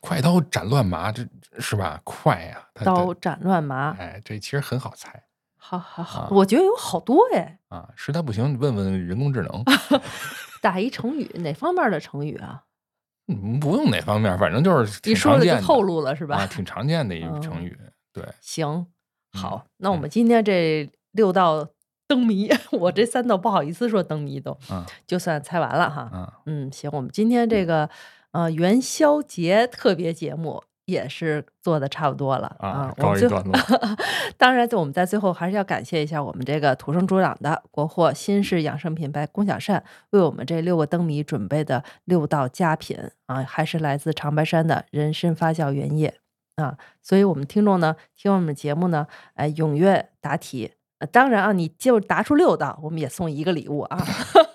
[0.00, 2.00] 快刀斩乱麻，这这是吧？
[2.04, 5.24] 快呀、它刀斩乱麻，哎，这其实很好猜
[5.56, 7.58] 好好好啊，我觉得有好多哎。
[7.68, 7.88] 啊。
[7.96, 9.64] 实在不行，问问人工智能。
[10.62, 12.64] 打一成语，哪方面的成语啊？
[13.28, 16.36] 嗯，不用哪方面，反正就是挺一说了就透露了是吧？
[16.36, 17.76] 啊，挺常见的一个成语。
[18.12, 18.86] 对，行，嗯
[19.40, 21.68] 好，那我们今天这六道
[22.06, 26.10] 灯谜， 我这三道不好意思说灯谜都，嗯就算猜完了哈。
[26.46, 27.88] 嗯，嗯，行，我们今天这个
[28.32, 33.52] 呃元宵节特别节目也是做的差不多了啊，我一段落。
[34.38, 46.14] 当然，在我们在最后还是要感谢一下我们这个土生土长的国货新式养生品牌龚小善为我们这六个灯谜准备的六道佳品啊，还是来自长白山的人参发酵原液
[46.56, 46.78] 啊。
[47.02, 50.72] 所以，我们听众呢，听我们节目呢，哎，踊跃答题。
[51.00, 53.98] 呃当然啊，你就答出六道，我们也送一个礼物啊。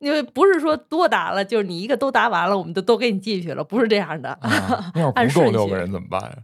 [0.00, 6.36] 因为不是说多答了，就是你一个都答完了，我们就都给你寄去了，不是这样的，啊 那要不够六个人怎么办呀？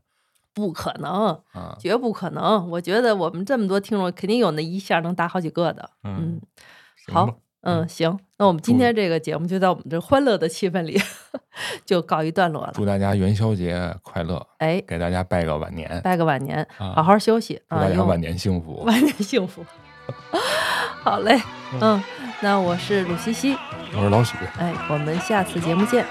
[0.54, 1.28] 不可能。
[1.52, 2.68] 啊，绝不可能！
[2.68, 5.88] 我觉得我们这么多听众，肯定有那一下能答好几个的。
[6.04, 6.38] 嗯
[7.08, 7.28] 嗯，好，
[7.62, 11.00] 嗯，行，那我们今天这个节目就在我们这欢乐的气氛里
[11.86, 12.72] 就告一段落了。
[12.74, 18.82] 祝大家元宵节快乐，哎，给大家拜个晚年，拜个晚年，啊好好休息祝大家晚年幸福。
[18.84, 19.64] 晚年幸福。
[21.02, 21.40] 好嘞，
[21.80, 22.02] 嗯，
[22.42, 23.56] 那我是鲁西西，
[23.94, 26.04] 我是老许，哎，我们下次节目见，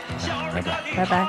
[0.53, 0.81] 拜拜。
[0.95, 1.27] 拜拜。